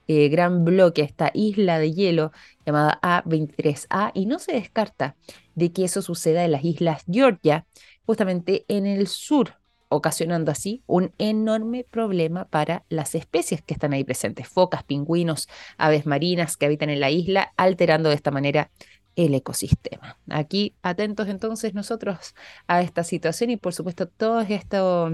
gran 0.07 0.65
bloque, 0.65 1.03
esta 1.03 1.29
isla 1.35 1.77
de 1.77 1.93
hielo 1.93 2.31
llamada 2.65 2.99
A23A, 3.03 4.11
y 4.15 4.25
no 4.25 4.39
se 4.39 4.53
descarta 4.53 5.15
de 5.53 5.71
que 5.71 5.83
eso 5.83 6.01
suceda 6.01 6.43
en 6.45 6.51
las 6.51 6.65
islas 6.65 7.03
Georgia, 7.07 7.65
justamente 8.09 8.65
en 8.69 8.87
el 8.87 9.05
sur, 9.05 9.59
ocasionando 9.87 10.49
así 10.49 10.81
un 10.87 11.13
enorme 11.19 11.85
problema 11.87 12.45
para 12.45 12.83
las 12.89 13.13
especies 13.13 13.61
que 13.61 13.75
están 13.75 13.93
ahí 13.93 14.03
presentes, 14.03 14.47
focas, 14.47 14.83
pingüinos, 14.83 15.47
aves 15.77 16.07
marinas 16.07 16.57
que 16.57 16.65
habitan 16.65 16.89
en 16.89 17.01
la 17.01 17.11
isla, 17.11 17.53
alterando 17.55 18.09
de 18.09 18.15
esta 18.15 18.31
manera 18.31 18.71
el 19.15 19.35
ecosistema. 19.35 20.17
Aquí 20.27 20.73
atentos 20.81 21.27
entonces 21.27 21.75
nosotros 21.75 22.33
a 22.65 22.81
esta 22.81 23.03
situación 23.03 23.51
y 23.51 23.57
por 23.57 23.75
supuesto 23.75 24.07
todo 24.07 24.41
esto 24.41 25.11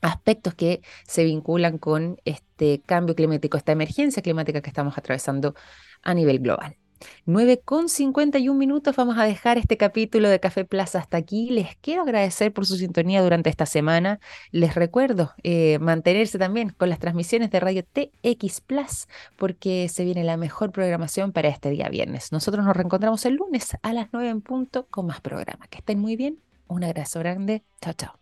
aspectos 0.00 0.54
que 0.54 0.82
se 1.08 1.24
vinculan 1.24 1.78
con 1.78 2.20
este 2.24 2.80
cambio 2.86 3.16
climático, 3.16 3.56
esta 3.56 3.72
emergencia 3.72 4.22
climática 4.22 4.60
que 4.60 4.70
estamos 4.70 4.96
atravesando 4.96 5.56
a 6.02 6.14
nivel 6.14 6.38
global. 6.38 6.76
9 7.26 7.60
con 7.64 7.88
51 7.88 8.58
minutos 8.58 8.96
vamos 8.96 9.18
a 9.18 9.24
dejar 9.24 9.58
este 9.58 9.76
capítulo 9.76 10.28
de 10.28 10.40
Café 10.40 10.64
Plaza 10.64 10.98
hasta 10.98 11.16
aquí. 11.16 11.50
Les 11.50 11.76
quiero 11.76 12.02
agradecer 12.02 12.52
por 12.52 12.66
su 12.66 12.76
sintonía 12.76 13.22
durante 13.22 13.50
esta 13.50 13.66
semana. 13.66 14.20
Les 14.50 14.74
recuerdo 14.74 15.32
eh, 15.42 15.78
mantenerse 15.80 16.38
también 16.38 16.70
con 16.70 16.88
las 16.88 16.98
transmisiones 16.98 17.50
de 17.50 17.60
Radio 17.60 17.84
TX 17.84 18.60
Plus 18.60 19.08
porque 19.36 19.88
se 19.88 20.04
viene 20.04 20.24
la 20.24 20.36
mejor 20.36 20.72
programación 20.72 21.32
para 21.32 21.48
este 21.48 21.70
día 21.70 21.88
viernes. 21.88 22.32
Nosotros 22.32 22.64
nos 22.64 22.76
reencontramos 22.76 23.24
el 23.26 23.34
lunes 23.34 23.76
a 23.82 23.92
las 23.92 24.08
9 24.12 24.28
en 24.28 24.40
punto 24.40 24.86
con 24.86 25.06
más 25.06 25.20
programa. 25.20 25.66
Que 25.68 25.78
estén 25.78 25.98
muy 25.98 26.16
bien. 26.16 26.38
Un 26.68 26.84
abrazo 26.84 27.18
grande. 27.18 27.64
Chao, 27.80 27.94
chao. 27.94 28.19